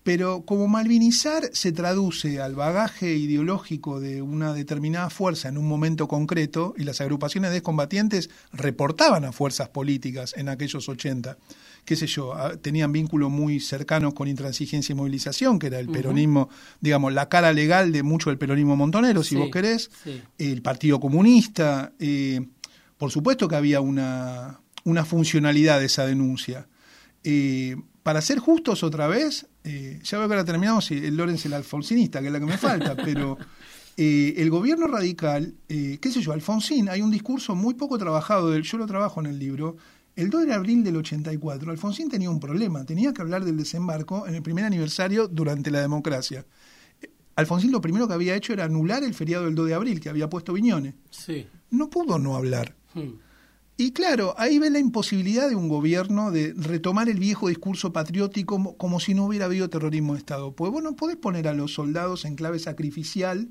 Pero 0.02 0.46
como 0.46 0.68
malvinizar 0.68 1.50
se 1.52 1.70
traduce 1.70 2.40
al 2.40 2.54
bagaje 2.54 3.16
ideológico 3.16 4.00
de 4.00 4.22
una 4.22 4.54
determinada 4.54 5.10
fuerza 5.10 5.48
en 5.48 5.58
un 5.58 5.68
momento 5.68 6.08
concreto, 6.08 6.74
y 6.78 6.84
las 6.84 7.02
agrupaciones 7.02 7.50
de 7.50 7.60
combatientes 7.60 8.30
reportaban 8.52 9.26
a 9.26 9.32
fuerzas 9.32 9.68
políticas 9.68 10.32
en 10.36 10.48
aquellos 10.48 10.88
80, 10.88 11.36
qué 11.84 11.96
sé 11.96 12.06
yo, 12.06 12.32
tenían 12.62 12.90
vínculos 12.90 13.30
muy 13.30 13.60
cercanos 13.60 14.14
con 14.14 14.28
intransigencia 14.28 14.94
y 14.94 14.96
movilización, 14.96 15.58
que 15.58 15.66
era 15.66 15.78
el 15.78 15.88
peronismo, 15.88 16.48
digamos, 16.80 17.12
la 17.12 17.28
cara 17.28 17.52
legal 17.52 17.92
de 17.92 18.02
mucho 18.02 18.30
del 18.30 18.38
peronismo 18.38 18.76
montonero, 18.76 19.22
si 19.22 19.34
vos 19.34 19.50
querés, 19.50 19.90
el 20.38 20.62
Partido 20.62 21.00
Comunista. 21.00 21.92
Eh, 21.98 22.46
por 22.96 23.10
supuesto 23.10 23.46
que 23.46 23.56
había 23.56 23.80
una, 23.80 24.60
una 24.84 25.04
funcionalidad 25.04 25.80
de 25.80 25.86
esa 25.86 26.06
denuncia 26.06 26.66
eh, 27.28 27.76
para 28.04 28.22
ser 28.22 28.38
justos 28.38 28.84
otra 28.84 29.08
vez, 29.08 29.48
eh, 29.64 29.98
ya 30.04 30.18
veo 30.18 30.28
que 30.28 30.34
ahora 30.34 30.44
terminamos 30.44 30.88
el 30.92 31.16
Lorenz 31.16 31.44
el 31.44 31.54
alfonsinista, 31.54 32.20
que 32.20 32.28
es 32.28 32.32
la 32.32 32.38
que 32.38 32.46
me 32.46 32.56
falta, 32.56 32.94
pero 33.04 33.36
eh, 33.96 34.34
el 34.36 34.48
gobierno 34.48 34.86
radical, 34.86 35.54
qué 35.66 35.98
sé 36.12 36.20
yo, 36.20 36.32
Alfonsín, 36.32 36.88
hay 36.88 37.02
un 37.02 37.10
discurso 37.10 37.56
muy 37.56 37.74
poco 37.74 37.98
trabajado, 37.98 38.50
del, 38.52 38.62
yo 38.62 38.78
lo 38.78 38.86
trabajo 38.86 39.18
en 39.18 39.26
el 39.26 39.40
libro, 39.40 39.76
el 40.14 40.30
2 40.30 40.46
de 40.46 40.54
abril 40.54 40.84
del 40.84 40.98
84, 40.98 41.72
Alfonsín 41.72 42.08
tenía 42.08 42.30
un 42.30 42.38
problema, 42.38 42.84
tenía 42.84 43.12
que 43.12 43.22
hablar 43.22 43.44
del 43.44 43.56
desembarco 43.56 44.28
en 44.28 44.36
el 44.36 44.42
primer 44.42 44.64
aniversario 44.64 45.26
durante 45.26 45.72
la 45.72 45.80
democracia. 45.80 46.46
Alfonsín 47.34 47.72
lo 47.72 47.80
primero 47.80 48.06
que 48.06 48.14
había 48.14 48.36
hecho 48.36 48.52
era 48.52 48.66
anular 48.66 49.02
el 49.02 49.14
feriado 49.14 49.46
del 49.46 49.56
2 49.56 49.66
de 49.66 49.74
abril 49.74 49.98
que 49.98 50.08
había 50.10 50.30
puesto 50.30 50.52
Viñones. 50.52 50.94
Sí. 51.10 51.44
No 51.70 51.90
pudo 51.90 52.20
no 52.20 52.36
hablar. 52.36 52.76
Hmm. 52.94 53.26
Y 53.78 53.92
claro, 53.92 54.34
ahí 54.38 54.58
ve 54.58 54.70
la 54.70 54.78
imposibilidad 54.78 55.50
de 55.50 55.54
un 55.54 55.68
gobierno 55.68 56.30
de 56.30 56.54
retomar 56.56 57.10
el 57.10 57.18
viejo 57.18 57.48
discurso 57.48 57.92
patriótico 57.92 58.74
como, 58.76 59.00
si 59.00 59.12
no 59.12 59.26
hubiera 59.26 59.44
habido 59.44 59.68
terrorismo 59.68 60.14
de 60.14 60.20
Estado. 60.20 60.52
Pues 60.52 60.72
bueno, 60.72 60.96
podés 60.96 61.16
poner 61.16 61.46
a 61.46 61.52
los 61.52 61.74
soldados 61.74 62.24
en 62.24 62.36
clave 62.36 62.58
sacrificial, 62.58 63.48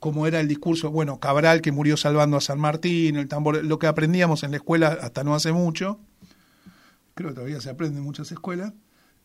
como 0.00 0.26
era 0.26 0.40
el 0.40 0.48
discurso, 0.48 0.90
bueno, 0.90 1.20
Cabral 1.20 1.60
que 1.60 1.72
murió 1.72 1.98
salvando 1.98 2.38
a 2.38 2.40
San 2.40 2.58
Martín, 2.58 3.16
el 3.16 3.28
tambor, 3.28 3.62
lo 3.62 3.78
que 3.78 3.86
aprendíamos 3.86 4.44
en 4.44 4.50
la 4.50 4.56
escuela 4.56 4.98
hasta 5.02 5.24
no 5.24 5.34
hace 5.34 5.52
mucho, 5.52 6.00
creo 7.14 7.30
que 7.30 7.34
todavía 7.34 7.60
se 7.60 7.68
aprende 7.68 7.98
en 7.98 8.04
muchas 8.04 8.32
escuelas, 8.32 8.72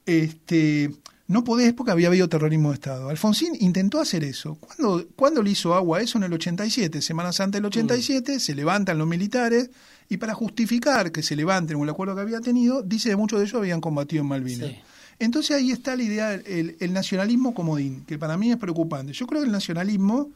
este, 0.06 0.92
no 1.28 1.46
podés 1.46 1.74
porque 1.74 1.92
había 1.92 2.08
habido 2.08 2.28
terrorismo 2.28 2.70
de 2.70 2.76
Estado. 2.76 3.10
Alfonsín 3.10 3.56
intentó 3.60 4.00
hacer 4.00 4.24
eso. 4.24 4.56
¿Cuándo, 4.56 5.08
¿Cuándo 5.16 5.44
le 5.44 5.52
hizo 5.52 5.76
agua 5.76 6.02
eso? 6.02 6.18
En 6.18 6.26
el 6.26 6.34
87, 6.34 7.02
semanas 7.02 7.40
antes 7.40 7.60
del 7.60 7.66
87, 7.68 8.36
mm. 8.36 8.40
se 8.40 8.56
levantan 8.56 8.98
los 8.98 9.08
militares 9.08 9.70
y 10.10 10.18
para 10.18 10.34
justificar 10.34 11.12
que 11.12 11.24
se 11.24 11.36
levanten 11.36 11.78
con 11.78 11.84
el 11.84 11.92
acuerdo 11.92 12.16
que 12.16 12.22
había 12.22 12.42
tenido, 12.42 12.82
dice 12.82 13.10
que 13.10 13.16
muchos 13.16 13.40
de 13.40 13.46
ellos 13.46 13.60
habían 13.60 13.80
combatido 13.80 14.24
en 14.24 14.28
Malvinas. 14.28 14.72
Entonces 15.20 15.56
ahí 15.56 15.72
está 15.72 15.96
la 15.96 16.04
idea, 16.04 16.34
el, 16.34 16.78
el, 16.80 16.94
nacionalismo 16.94 17.54
comodín, 17.54 18.06
que 18.06 18.18
para 18.18 18.38
mí 18.38 18.52
es 18.52 18.58
preocupante. 18.58 19.14
Yo 19.14 19.28
creo 19.28 19.42
que 19.42 19.48
el 19.48 19.52
nacionalismo 19.52 20.30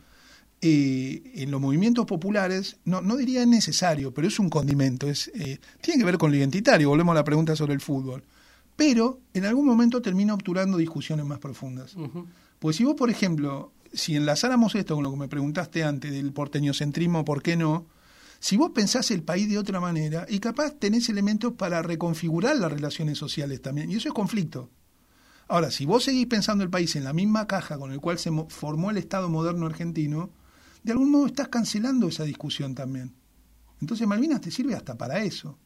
eh, 0.61 1.21
en 1.35 1.51
los 1.51 1.59
movimientos 1.59 2.05
populares, 2.05 2.77
no, 2.85 3.01
no 3.01 3.15
diría 3.15 3.41
es 3.41 3.47
necesario, 3.47 4.13
pero 4.13 4.27
es 4.27 4.39
un 4.39 4.49
condimento, 4.49 5.09
es, 5.09 5.31
eh, 5.35 5.57
tiene 5.81 5.99
que 5.99 6.05
ver 6.05 6.17
con 6.17 6.31
lo 6.31 6.37
identitario, 6.37 6.89
volvemos 6.89 7.13
a 7.13 7.15
la 7.15 7.23
pregunta 7.23 7.55
sobre 7.55 7.73
el 7.73 7.81
fútbol 7.81 8.23
pero 8.75 9.19
en 9.33 9.45
algún 9.45 9.65
momento 9.65 10.01
termina 10.01 10.33
obturando 10.33 10.77
discusiones 10.77 11.25
más 11.25 11.39
profundas. 11.39 11.95
Pues 12.59 12.75
si 12.77 12.83
vos, 12.83 12.95
por 12.95 13.09
ejemplo, 13.09 13.71
si 13.93 14.15
enlazáramos 14.15 14.75
esto 14.75 14.95
con 14.95 15.03
lo 15.03 15.11
que 15.11 15.17
me 15.17 15.27
preguntaste 15.27 15.83
antes 15.83 16.11
del 16.11 16.31
porteñocentrismo, 16.31 17.23
¿por 17.25 17.41
qué 17.41 17.55
no? 17.55 17.85
Si 18.43 18.57
vos 18.57 18.71
pensás 18.71 19.09
el 19.11 19.23
país 19.23 19.47
de 19.47 19.57
otra 19.57 19.79
manera 19.79 20.25
y 20.27 20.39
capaz 20.39 20.71
tenés 20.71 21.07
elementos 21.07 21.53
para 21.53 21.81
reconfigurar 21.81 22.57
las 22.57 22.73
relaciones 22.73 23.17
sociales 23.17 23.61
también, 23.61 23.89
y 23.89 23.95
eso 23.95 24.09
es 24.09 24.13
conflicto. 24.13 24.69
Ahora, 25.47 25.71
si 25.71 25.85
vos 25.85 26.03
seguís 26.03 26.27
pensando 26.27 26.61
el 26.61 26.69
país 26.69 26.93
en 26.97 27.05
la 27.05 27.13
misma 27.13 27.47
caja 27.47 27.77
con 27.77 27.93
el 27.93 28.01
cual 28.01 28.19
se 28.19 28.31
formó 28.49 28.91
el 28.91 28.97
Estado 28.97 29.29
moderno 29.29 29.65
argentino, 29.65 30.29
de 30.83 30.91
algún 30.91 31.09
modo 31.09 31.27
estás 31.27 31.47
cancelando 31.47 32.09
esa 32.09 32.25
discusión 32.25 32.75
también. 32.75 33.15
Entonces 33.79 34.05
Malvinas 34.05 34.41
te 34.41 34.51
sirve 34.51 34.75
hasta 34.75 34.97
para 34.97 35.23
eso. 35.23 35.57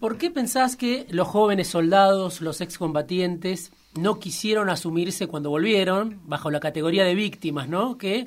¿Por 0.00 0.18
qué 0.18 0.32
pensás 0.32 0.74
que 0.74 1.06
los 1.10 1.28
jóvenes 1.28 1.68
soldados, 1.68 2.40
los 2.40 2.60
excombatientes, 2.60 3.70
no 3.94 4.18
quisieron 4.18 4.68
asumirse 4.68 5.28
cuando 5.28 5.50
volvieron, 5.50 6.22
bajo 6.26 6.50
la 6.50 6.58
categoría 6.58 7.04
de 7.04 7.14
víctimas, 7.14 7.68
¿no? 7.68 7.98
Que 7.98 8.26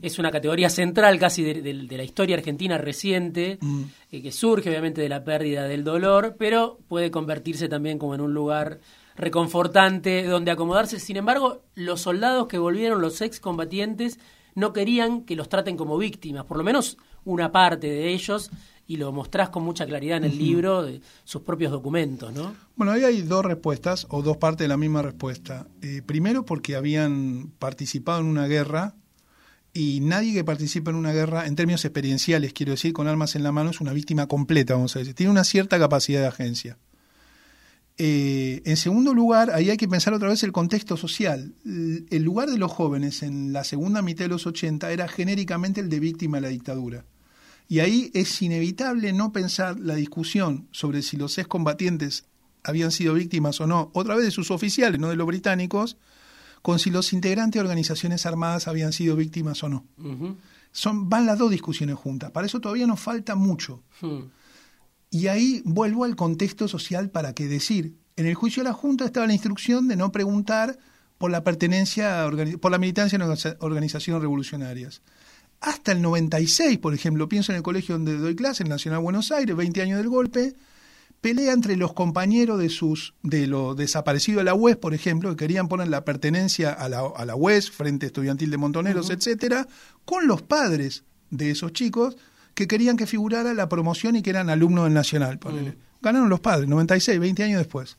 es 0.00 0.18
una 0.18 0.30
categoría 0.30 0.70
central 0.70 1.18
casi 1.18 1.42
de, 1.42 1.72
la 1.72 2.04
historia 2.04 2.36
argentina 2.36 2.78
reciente, 2.78 3.58
mm. 3.60 3.82
eh, 4.12 4.22
que 4.22 4.32
surge 4.32 4.70
obviamente 4.70 5.00
de 5.00 5.08
la 5.08 5.24
pérdida 5.24 5.64
del 5.64 5.84
dolor, 5.84 6.36
pero 6.38 6.78
puede 6.88 7.10
convertirse 7.10 7.68
también 7.68 7.98
como 7.98 8.14
en 8.14 8.20
un 8.20 8.34
lugar 8.34 8.80
reconfortante 9.16 10.24
donde 10.24 10.50
acomodarse. 10.50 11.00
Sin 11.00 11.16
embargo, 11.16 11.62
los 11.74 12.02
soldados 12.02 12.46
que 12.46 12.58
volvieron, 12.58 13.00
los 13.00 13.20
excombatientes, 13.20 14.18
no 14.54 14.72
querían 14.72 15.22
que 15.22 15.36
los 15.36 15.48
traten 15.48 15.76
como 15.76 15.98
víctimas, 15.98 16.44
por 16.44 16.56
lo 16.56 16.64
menos 16.64 16.96
una 17.24 17.52
parte 17.52 17.88
de 17.88 18.08
ellos, 18.08 18.50
y 18.86 18.96
lo 18.96 19.12
mostrás 19.12 19.48
con 19.50 19.64
mucha 19.64 19.84
claridad 19.84 20.18
en 20.18 20.24
el 20.24 20.38
libro 20.38 20.82
de 20.82 21.00
sus 21.24 21.42
propios 21.42 21.72
documentos, 21.72 22.32
¿no? 22.32 22.54
Bueno, 22.76 22.92
ahí 22.92 23.02
hay 23.02 23.22
dos 23.22 23.44
respuestas, 23.44 24.06
o 24.10 24.22
dos 24.22 24.36
partes 24.36 24.64
de 24.64 24.68
la 24.68 24.76
misma 24.76 25.02
respuesta. 25.02 25.66
Eh, 25.82 26.02
primero, 26.06 26.44
porque 26.44 26.76
habían 26.76 27.52
participado 27.58 28.20
en 28.20 28.26
una 28.26 28.46
guerra, 28.46 28.94
y 29.76 30.00
nadie 30.00 30.32
que 30.32 30.42
participa 30.42 30.90
en 30.90 30.96
una 30.96 31.12
guerra, 31.12 31.46
en 31.46 31.54
términos 31.54 31.84
experienciales, 31.84 32.54
quiero 32.54 32.72
decir, 32.72 32.94
con 32.94 33.08
armas 33.08 33.36
en 33.36 33.42
la 33.42 33.52
mano, 33.52 33.70
es 33.70 33.80
una 33.82 33.92
víctima 33.92 34.26
completa, 34.26 34.72
vamos 34.72 34.96
a 34.96 35.00
decir. 35.00 35.14
Tiene 35.14 35.30
una 35.30 35.44
cierta 35.44 35.78
capacidad 35.78 36.22
de 36.22 36.26
agencia. 36.28 36.78
Eh, 37.98 38.62
en 38.64 38.76
segundo 38.78 39.12
lugar, 39.12 39.50
ahí 39.52 39.68
hay 39.68 39.76
que 39.76 39.86
pensar 39.86 40.14
otra 40.14 40.30
vez 40.30 40.42
el 40.44 40.52
contexto 40.52 40.96
social. 40.96 41.54
El 41.64 42.22
lugar 42.22 42.48
de 42.48 42.56
los 42.56 42.72
jóvenes 42.72 43.22
en 43.22 43.52
la 43.52 43.64
segunda 43.64 44.00
mitad 44.00 44.24
de 44.24 44.30
los 44.30 44.46
80 44.46 44.90
era 44.92 45.08
genéricamente 45.08 45.82
el 45.82 45.90
de 45.90 46.00
víctima 46.00 46.38
de 46.38 46.42
la 46.42 46.48
dictadura. 46.48 47.04
Y 47.68 47.80
ahí 47.80 48.10
es 48.14 48.40
inevitable 48.40 49.12
no 49.12 49.30
pensar 49.30 49.78
la 49.78 49.96
discusión 49.96 50.68
sobre 50.70 51.02
si 51.02 51.18
los 51.18 51.36
excombatientes 51.36 52.24
habían 52.64 52.92
sido 52.92 53.12
víctimas 53.12 53.60
o 53.60 53.66
no, 53.66 53.90
otra 53.92 54.14
vez 54.14 54.24
de 54.24 54.30
sus 54.30 54.50
oficiales, 54.50 54.98
no 54.98 55.10
de 55.10 55.16
los 55.16 55.26
británicos, 55.26 55.98
con 56.66 56.80
si 56.80 56.90
los 56.90 57.12
integrantes 57.12 57.60
de 57.60 57.60
organizaciones 57.60 58.26
armadas 58.26 58.66
habían 58.66 58.92
sido 58.92 59.14
víctimas 59.14 59.62
o 59.62 59.68
no. 59.68 59.86
Son, 60.72 61.08
van 61.08 61.24
las 61.24 61.38
dos 61.38 61.48
discusiones 61.48 61.94
juntas. 61.94 62.32
Para 62.32 62.48
eso 62.48 62.58
todavía 62.60 62.88
nos 62.88 62.98
falta 62.98 63.36
mucho. 63.36 63.84
Hmm. 64.00 64.22
Y 65.08 65.28
ahí 65.28 65.62
vuelvo 65.64 66.02
al 66.02 66.16
contexto 66.16 66.66
social 66.66 67.08
para 67.08 67.34
qué 67.34 67.46
decir. 67.46 67.94
En 68.16 68.26
el 68.26 68.34
juicio 68.34 68.64
de 68.64 68.70
la 68.70 68.74
Junta 68.74 69.04
estaba 69.04 69.28
la 69.28 69.32
instrucción 69.32 69.86
de 69.86 69.94
no 69.94 70.10
preguntar 70.10 70.76
por 71.18 71.30
la 71.30 71.44
pertenencia, 71.44 72.28
por 72.60 72.72
la 72.72 72.78
militancia 72.78 73.14
en 73.14 73.22
organizaciones 73.60 74.20
revolucionarias 74.20 75.02
hasta 75.60 75.92
el 75.92 76.02
96, 76.02 76.78
por 76.78 76.94
ejemplo, 76.94 77.28
pienso 77.28 77.52
en 77.52 77.56
el 77.58 77.62
colegio 77.62 77.94
donde 77.94 78.18
doy 78.18 78.34
clase, 78.34 78.64
en 78.64 78.70
Nacional 78.70 79.00
Buenos 79.02 79.30
Aires, 79.30 79.54
20 79.54 79.82
años 79.82 79.98
del 79.98 80.08
golpe, 80.08 80.56
pelea 81.26 81.52
entre 81.52 81.74
los 81.74 81.92
compañeros 81.92 82.56
de 82.60 82.68
sus 82.68 83.14
de 83.24 83.48
lo 83.48 83.74
desaparecido 83.74 84.38
de 84.38 84.44
la 84.44 84.54
UES, 84.54 84.76
por 84.76 84.94
ejemplo, 84.94 85.28
que 85.30 85.34
querían 85.34 85.66
poner 85.66 85.88
la 85.88 86.04
pertenencia 86.04 86.72
a 86.72 86.88
la, 86.88 87.00
a 87.00 87.24
la 87.24 87.34
UES, 87.34 87.72
Frente 87.72 88.06
Estudiantil 88.06 88.48
de 88.48 88.56
Montoneros, 88.56 89.10
etcétera, 89.10 89.66
con 90.04 90.28
los 90.28 90.42
padres 90.42 91.02
de 91.30 91.50
esos 91.50 91.72
chicos 91.72 92.16
que 92.54 92.68
querían 92.68 92.96
que 92.96 93.08
figurara 93.08 93.54
la 93.54 93.68
promoción 93.68 94.14
y 94.14 94.22
que 94.22 94.30
eran 94.30 94.50
alumnos 94.50 94.84
del 94.84 94.94
Nacional. 94.94 95.40
Ganaron 96.00 96.28
los 96.28 96.38
padres, 96.38 96.68
96, 96.68 97.18
20 97.18 97.42
años 97.42 97.58
después. 97.58 97.96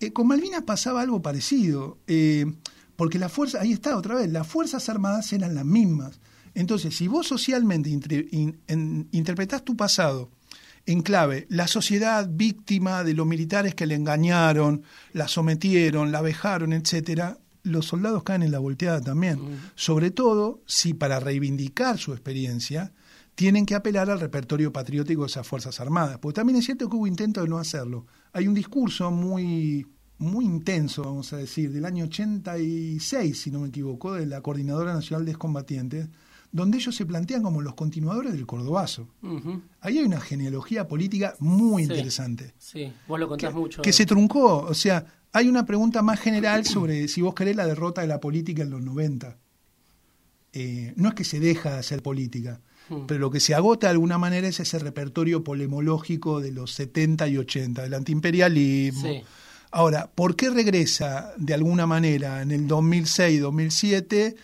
Eh, 0.00 0.12
con 0.12 0.26
Malvinas 0.26 0.64
pasaba 0.64 1.02
algo 1.02 1.22
parecido, 1.22 1.98
eh, 2.08 2.52
porque 2.96 3.20
la 3.20 3.28
fuerza, 3.28 3.60
ahí 3.60 3.70
está 3.70 3.96
otra 3.96 4.16
vez, 4.16 4.28
las 4.32 4.48
Fuerzas 4.48 4.88
Armadas 4.88 5.32
eran 5.32 5.54
las 5.54 5.64
mismas. 5.64 6.18
Entonces, 6.54 6.96
si 6.96 7.06
vos 7.06 7.28
socialmente 7.28 7.90
interpretás 9.12 9.64
tu 9.64 9.76
pasado 9.76 10.30
en 10.86 11.02
clave, 11.02 11.46
la 11.48 11.66
sociedad 11.66 12.28
víctima 12.30 13.04
de 13.04 13.14
los 13.14 13.26
militares 13.26 13.74
que 13.74 13.86
le 13.86 13.94
engañaron, 13.94 14.82
la 15.12 15.28
sometieron, 15.28 16.12
la 16.12 16.20
vejaron, 16.20 16.72
etcétera, 16.72 17.38
los 17.62 17.86
soldados 17.86 18.22
caen 18.22 18.42
en 18.42 18.52
la 18.52 18.58
volteada 18.58 19.00
también. 19.00 19.40
Sobre 19.74 20.10
todo 20.10 20.62
si 20.66 20.94
para 20.94 21.20
reivindicar 21.20 21.98
su 21.98 22.12
experiencia 22.12 22.92
tienen 23.34 23.66
que 23.66 23.74
apelar 23.74 24.10
al 24.10 24.20
repertorio 24.20 24.72
patriótico 24.72 25.22
de 25.22 25.28
esas 25.28 25.46
Fuerzas 25.46 25.80
Armadas. 25.80 26.18
Porque 26.18 26.36
también 26.36 26.58
es 26.58 26.66
cierto 26.66 26.88
que 26.88 26.96
hubo 26.96 27.06
intentos 27.06 27.42
de 27.42 27.48
no 27.48 27.58
hacerlo. 27.58 28.06
Hay 28.32 28.46
un 28.46 28.54
discurso 28.54 29.10
muy, 29.10 29.86
muy 30.18 30.44
intenso, 30.44 31.02
vamos 31.02 31.32
a 31.32 31.38
decir, 31.38 31.72
del 31.72 31.86
año 31.86 32.04
86, 32.04 33.40
si 33.40 33.50
no 33.50 33.60
me 33.60 33.68
equivoco, 33.68 34.12
de 34.12 34.26
la 34.26 34.40
Coordinadora 34.42 34.92
Nacional 34.92 35.24
de 35.24 35.32
Excombatientes, 35.32 36.08
donde 36.54 36.78
ellos 36.78 36.94
se 36.94 37.04
plantean 37.04 37.42
como 37.42 37.60
los 37.60 37.74
continuadores 37.74 38.32
del 38.32 38.46
cordobazo. 38.46 39.08
Ahí 39.80 39.98
hay 39.98 40.04
una 40.04 40.20
genealogía 40.20 40.86
política 40.86 41.34
muy 41.40 41.82
interesante. 41.82 42.54
Sí, 42.58 42.92
vos 43.08 43.18
lo 43.18 43.26
contás 43.26 43.52
mucho. 43.52 43.82
Que 43.82 43.92
se 43.92 44.06
truncó, 44.06 44.58
o 44.58 44.72
sea, 44.72 45.04
hay 45.32 45.48
una 45.48 45.66
pregunta 45.66 46.00
más 46.00 46.20
general 46.20 46.64
sobre 46.64 47.08
si 47.08 47.22
vos 47.22 47.34
querés 47.34 47.56
la 47.56 47.66
derrota 47.66 48.02
de 48.02 48.06
la 48.06 48.20
política 48.20 48.62
en 48.62 48.70
los 48.70 48.80
90. 48.82 49.36
Eh, 50.52 50.92
no 50.94 51.08
es 51.08 51.16
que 51.16 51.24
se 51.24 51.40
deja 51.40 51.72
de 51.72 51.78
hacer 51.80 52.02
política, 52.02 52.60
hmm. 52.88 53.06
pero 53.08 53.18
lo 53.18 53.32
que 53.32 53.40
se 53.40 53.56
agota 53.56 53.88
de 53.88 53.94
alguna 53.94 54.18
manera 54.18 54.46
es 54.46 54.60
ese 54.60 54.78
repertorio 54.78 55.42
polemológico 55.42 56.40
de 56.40 56.52
los 56.52 56.70
70 56.74 57.26
y 57.26 57.36
80, 57.36 57.82
del 57.82 57.94
antiimperialismo. 57.94 59.24
Ahora, 59.72 60.08
¿por 60.14 60.36
qué 60.36 60.50
regresa 60.50 61.32
de 61.36 61.52
alguna 61.52 61.88
manera 61.88 62.42
en 62.42 62.52
el 62.52 62.68
2006-2007 62.68 64.36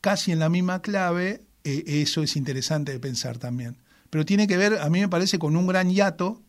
casi 0.00 0.32
en 0.32 0.38
la 0.38 0.48
misma 0.48 0.80
clave 0.80 1.42
eh, 1.64 1.82
eso 1.86 2.22
es 2.22 2.36
interesante 2.36 2.92
de 2.92 3.00
pensar 3.00 3.38
también. 3.38 3.76
Pero 4.10 4.24
tiene 4.24 4.46
que 4.46 4.56
ver, 4.56 4.78
a 4.78 4.88
mí 4.88 5.00
me 5.00 5.08
parece, 5.08 5.38
con 5.38 5.56
un 5.56 5.66
gran 5.66 5.90
hiato, 5.90 6.42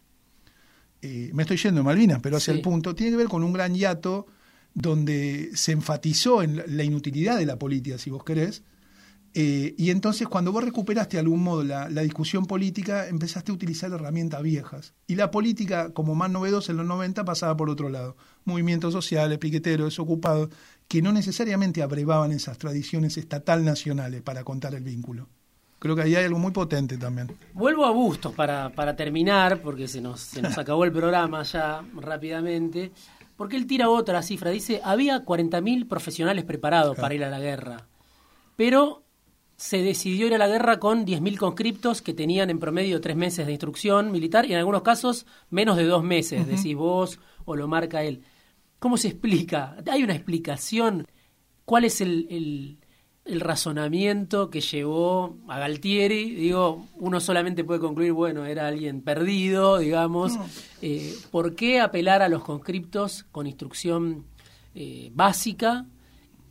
eh, 1.01 1.29
me 1.33 1.43
estoy 1.43 1.57
yendo 1.57 1.81
de 1.81 1.85
Malvinas, 1.85 2.19
pero 2.21 2.37
hacia 2.37 2.53
el 2.53 2.61
punto, 2.61 2.95
tiene 2.95 3.11
que 3.11 3.17
ver 3.17 3.27
con 3.27 3.43
un 3.43 3.53
gran 3.53 3.73
hiato 3.73 4.27
donde 4.73 5.49
se 5.55 5.71
enfatizó 5.71 6.41
en 6.43 6.63
la 6.67 6.83
inutilidad 6.83 7.37
de 7.37 7.45
la 7.45 7.57
política, 7.57 7.97
si 7.97 8.09
vos 8.09 8.23
querés, 8.23 8.63
eh, 9.35 9.75
y 9.77 9.91
entonces 9.91 10.27
cuando 10.27 10.51
vos 10.51 10.63
recuperaste 10.63 11.17
de 11.17 11.21
algún 11.21 11.43
modo 11.43 11.63
la, 11.63 11.87
discusión 11.87 12.45
política, 12.45 13.07
empezaste 13.07 13.51
a 13.51 13.55
utilizar 13.55 13.91
herramientas 13.91 14.41
viejas. 14.41 14.93
Y 15.05 15.15
la 15.15 15.29
política, 15.29 15.91
como 15.93 16.15
más 16.15 16.31
novedosa 16.31 16.71
en 16.71 16.77
los 16.77 16.87
90, 16.87 17.25
pasaba 17.25 17.55
por 17.55 17.69
otro 17.69 17.89
lado. 17.89 18.17
Movimientos 18.45 18.91
sociales, 18.93 19.37
piqueteros, 19.37 19.89
desocupados, 19.89 20.49
que 20.89 21.03
no 21.03 21.11
necesariamente 21.11 21.83
abrevaban 21.83 22.31
esas 22.31 22.57
tradiciones 22.57 23.15
estatal 23.15 23.63
nacionales 23.63 24.23
para 24.23 24.43
contar 24.43 24.73
el 24.73 24.83
vínculo. 24.83 25.29
Creo 25.77 25.95
que 25.95 26.01
ahí 26.01 26.15
hay 26.15 26.25
algo 26.25 26.39
muy 26.39 26.51
potente 26.51 26.97
también. 26.97 27.31
Vuelvo 27.53 27.85
a 27.85 27.91
Bustos 27.91 28.33
para, 28.33 28.69
para 28.71 28.95
terminar, 28.95 29.61
porque 29.61 29.87
se 29.87 30.01
nos, 30.01 30.19
se 30.19 30.41
nos 30.41 30.57
acabó 30.57 30.83
el 30.83 30.91
programa 30.91 31.43
ya 31.43 31.85
rápidamente, 31.93 32.91
porque 33.37 33.55
él 33.55 33.67
tira 33.67 33.87
otra 33.87 34.23
cifra, 34.23 34.49
dice, 34.49 34.81
había 34.83 35.23
40.000 35.23 35.87
profesionales 35.87 36.43
preparados 36.43 36.97
para 36.97 37.13
ir 37.13 37.23
a 37.23 37.29
la 37.29 37.39
guerra, 37.39 37.87
pero 38.55 39.03
se 39.57 39.83
decidió 39.83 40.25
ir 40.25 40.33
a 40.33 40.39
la 40.39 40.47
guerra 40.47 40.79
con 40.79 41.05
10.000 41.05 41.37
conscriptos 41.37 42.01
que 42.01 42.15
tenían 42.15 42.49
en 42.49 42.59
promedio 42.59 42.99
tres 42.99 43.15
meses 43.15 43.45
de 43.45 43.51
instrucción 43.51 44.11
militar 44.11 44.47
y 44.47 44.53
en 44.53 44.57
algunos 44.57 44.81
casos 44.81 45.27
menos 45.51 45.77
de 45.77 45.85
dos 45.85 46.03
meses, 46.03 46.47
decís 46.47 46.75
vos 46.75 47.19
o 47.45 47.55
lo 47.55 47.67
marca 47.67 48.03
él. 48.03 48.23
¿Cómo 48.79 48.97
se 48.97 49.09
explica? 49.09 49.75
¿Hay 49.91 50.03
una 50.03 50.15
explicación? 50.15 51.05
¿Cuál 51.65 51.85
es 51.85 52.01
el, 52.01 52.77
el, 53.25 53.41
razonamiento 53.41 54.49
que 54.49 54.61
llevó 54.61 55.37
a 55.47 55.59
Galtieri? 55.59 56.33
Digo, 56.33 56.87
uno 56.95 57.19
solamente 57.19 57.63
puede 57.63 57.81
concluir, 57.81 58.13
bueno, 58.13 58.45
era 58.45 58.67
alguien 58.67 59.01
perdido, 59.01 59.77
digamos. 59.77 60.33
Eh, 60.81 61.13
¿Por 61.29 61.55
qué 61.55 61.81
apelar 61.81 62.21
a 62.21 62.29
los 62.29 62.43
conscriptos 62.43 63.25
con 63.31 63.47
instrucción 63.47 64.25
eh, 64.73 65.11
básica 65.13 65.85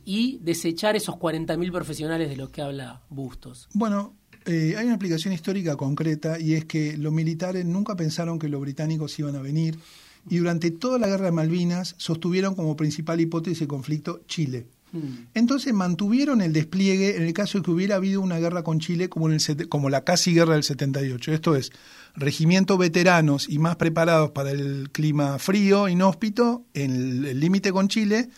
y 0.05 0.37
desechar 0.41 0.95
esos 0.95 1.15
40.000 1.15 1.71
profesionales 1.71 2.29
de 2.29 2.37
los 2.37 2.49
que 2.51 2.61
habla 2.61 3.01
Bustos? 3.09 3.67
Bueno, 3.73 4.13
eh, 4.45 4.75
hay 4.77 4.85
una 4.85 4.93
explicación 4.93 5.33
histórica 5.33 5.75
concreta 5.75 6.39
y 6.39 6.53
es 6.53 6.65
que 6.65 6.95
los 6.95 7.11
militares 7.11 7.65
nunca 7.65 7.95
pensaron 7.95 8.39
que 8.39 8.49
los 8.49 8.61
británicos 8.61 9.17
iban 9.19 9.35
a 9.35 9.41
venir 9.41 9.79
y 10.27 10.37
durante 10.37 10.71
toda 10.71 10.99
la 10.99 11.07
guerra 11.07 11.25
de 11.25 11.31
Malvinas 11.31 11.95
sostuvieron 11.97 12.55
como 12.55 12.75
principal 12.75 13.19
hipótesis 13.21 13.59
de 13.59 13.67
conflicto 13.67 14.21
Chile. 14.27 14.67
Hmm. 14.91 15.27
Entonces 15.33 15.73
mantuvieron 15.73 16.41
el 16.41 16.51
despliegue 16.51 17.15
en 17.15 17.23
el 17.23 17.33
caso 17.33 17.59
de 17.59 17.63
que 17.63 17.71
hubiera 17.71 17.95
habido 17.95 18.21
una 18.21 18.39
guerra 18.39 18.63
con 18.63 18.79
Chile 18.79 19.07
como, 19.07 19.29
en 19.29 19.33
el, 19.35 19.69
como 19.69 19.89
la 19.89 20.03
casi 20.03 20.33
guerra 20.33 20.55
del 20.55 20.63
78. 20.63 21.33
Esto 21.33 21.55
es, 21.55 21.71
regimientos 22.15 22.77
veteranos 22.77 23.47
y 23.47 23.59
más 23.59 23.75
preparados 23.75 24.31
para 24.31 24.51
el 24.51 24.89
clima 24.91 25.37
frío, 25.39 25.87
inhóspito, 25.87 26.63
en 26.73 27.25
el 27.25 27.39
límite 27.39 27.71
con 27.71 27.87
Chile, 27.87 28.29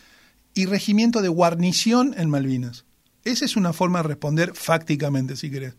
y 0.53 0.65
regimiento 0.65 1.21
de 1.21 1.29
guarnición 1.29 2.13
en 2.17 2.29
Malvinas. 2.29 2.85
Esa 3.23 3.45
es 3.45 3.55
una 3.55 3.71
forma 3.71 3.99
de 4.01 4.09
responder 4.09 4.51
fácticamente, 4.53 5.35
si 5.37 5.49
querés. 5.49 5.75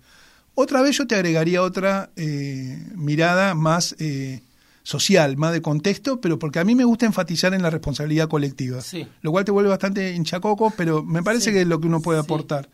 Otra 0.54 0.80
vez 0.82 0.96
yo 0.96 1.06
te 1.06 1.14
agregaría 1.14 1.62
otra 1.62 2.10
eh, 2.16 2.86
mirada 2.94 3.54
más... 3.54 3.94
Eh, 3.98 4.42
social, 4.82 5.36
más 5.36 5.52
de 5.52 5.62
contexto, 5.62 6.20
pero 6.20 6.38
porque 6.38 6.58
a 6.58 6.64
mí 6.64 6.74
me 6.74 6.84
gusta 6.84 7.06
enfatizar 7.06 7.54
en 7.54 7.62
la 7.62 7.70
responsabilidad 7.70 8.28
colectiva. 8.28 8.80
Lo 9.20 9.30
cual 9.30 9.44
te 9.44 9.52
vuelve 9.52 9.70
bastante 9.70 10.12
hinchacoco, 10.12 10.72
pero 10.76 11.02
me 11.02 11.22
parece 11.22 11.52
que 11.52 11.62
es 11.62 11.66
lo 11.66 11.80
que 11.80 11.86
uno 11.86 12.00
puede 12.00 12.18
aportar. 12.18 12.68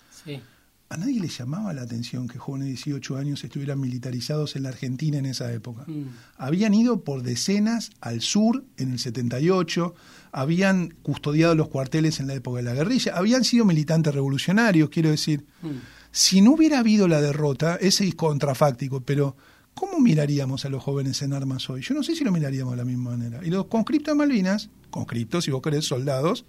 a 0.90 0.96
nadie 0.96 1.20
le 1.20 1.28
llamaba 1.28 1.74
la 1.74 1.82
atención 1.82 2.28
que 2.28 2.38
jóvenes 2.38 2.66
de 2.66 2.72
18 2.72 3.18
años 3.18 3.44
estuvieran 3.44 3.78
militarizados 3.78 4.56
en 4.56 4.62
la 4.62 4.70
Argentina 4.70 5.18
en 5.18 5.26
esa 5.26 5.52
época. 5.52 5.84
Mm. 5.86 6.04
Habían 6.38 6.72
ido 6.72 7.04
por 7.04 7.22
decenas 7.22 7.90
al 8.00 8.22
sur 8.22 8.64
en 8.78 8.92
el 8.92 8.98
78, 8.98 9.94
habían 10.32 10.94
custodiado 11.02 11.54
los 11.54 11.68
cuarteles 11.68 12.20
en 12.20 12.26
la 12.26 12.34
época 12.34 12.58
de 12.58 12.62
la 12.62 12.74
guerrilla, 12.74 13.16
habían 13.16 13.44
sido 13.44 13.66
militantes 13.66 14.14
revolucionarios, 14.14 14.88
quiero 14.88 15.10
decir. 15.10 15.44
Mm. 15.60 15.68
Si 16.10 16.40
no 16.40 16.52
hubiera 16.52 16.78
habido 16.78 17.06
la 17.06 17.20
derrota, 17.20 17.76
ese 17.76 18.08
es 18.08 18.14
contrafáctico, 18.14 19.02
pero 19.02 19.36
¿cómo 19.78 20.00
miraríamos 20.00 20.64
a 20.64 20.68
los 20.68 20.82
jóvenes 20.82 21.22
en 21.22 21.32
armas 21.32 21.70
hoy? 21.70 21.82
Yo 21.82 21.94
no 21.94 22.02
sé 22.02 22.16
si 22.16 22.24
lo 22.24 22.32
miraríamos 22.32 22.72
de 22.72 22.78
la 22.78 22.84
misma 22.84 23.10
manera. 23.10 23.40
Y 23.44 23.50
los 23.50 23.66
conscriptos 23.66 24.12
de 24.14 24.18
Malvinas, 24.18 24.70
conscriptos, 24.90 25.44
si 25.44 25.52
vos 25.52 25.62
querés, 25.62 25.84
soldados, 25.84 26.44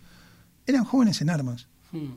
eran 0.65 0.83
jóvenes 0.83 1.21
en 1.21 1.29
armas. 1.29 1.67
Mm. 1.91 2.13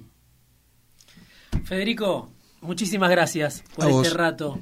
Federico, 1.64 2.30
muchísimas 2.62 3.10
gracias 3.10 3.62
por 3.74 3.90
este 3.90 4.16
rato. 4.16 4.58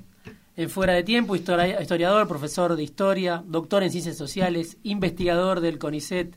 En 0.56 0.68
Fuera 0.68 0.92
de 0.94 1.04
Tiempo, 1.04 1.36
historiador, 1.36 2.26
profesor 2.26 2.74
de 2.74 2.82
historia, 2.82 3.44
doctor 3.46 3.84
en 3.84 3.92
ciencias 3.92 4.16
sociales, 4.16 4.76
investigador 4.82 5.60
del 5.60 5.78
CONICET 5.78 6.36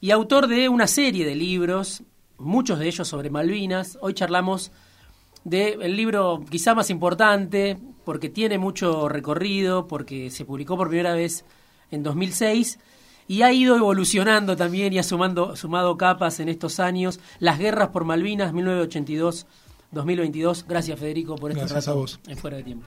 y 0.00 0.10
autor 0.10 0.48
de 0.48 0.68
una 0.68 0.88
serie 0.88 1.24
de 1.24 1.36
libros, 1.36 2.02
muchos 2.36 2.80
de 2.80 2.88
ellos 2.88 3.06
sobre 3.06 3.30
Malvinas. 3.30 3.96
Hoy 4.00 4.12
charlamos 4.12 4.72
del 5.44 5.96
libro 5.96 6.44
quizá 6.50 6.74
más 6.74 6.90
importante, 6.90 7.78
porque 8.04 8.28
tiene 8.28 8.58
mucho 8.58 9.08
recorrido, 9.08 9.86
porque 9.86 10.30
se 10.30 10.44
publicó 10.44 10.76
por 10.76 10.88
primera 10.88 11.14
vez 11.14 11.44
en 11.90 12.02
2006 12.02 12.78
y 13.26 13.42
ha 13.42 13.52
ido 13.52 13.76
evolucionando 13.76 14.56
también 14.56 14.92
y 14.92 14.98
ha 14.98 15.02
sumando, 15.02 15.56
sumado 15.56 15.96
capas 15.96 16.40
en 16.40 16.48
estos 16.48 16.80
años. 16.80 17.20
Las 17.38 17.58
guerras 17.58 17.88
por 17.88 18.04
Malvinas, 18.04 18.52
1982-2022. 18.52 20.64
Gracias, 20.68 20.98
Federico, 20.98 21.36
por 21.36 21.50
este 21.50 21.60
Gracias 21.60 21.88
a 21.88 21.94
vos. 21.94 22.20
en 22.26 22.36
Fuera 22.36 22.58
de 22.58 22.64
Tiempo. 22.64 22.82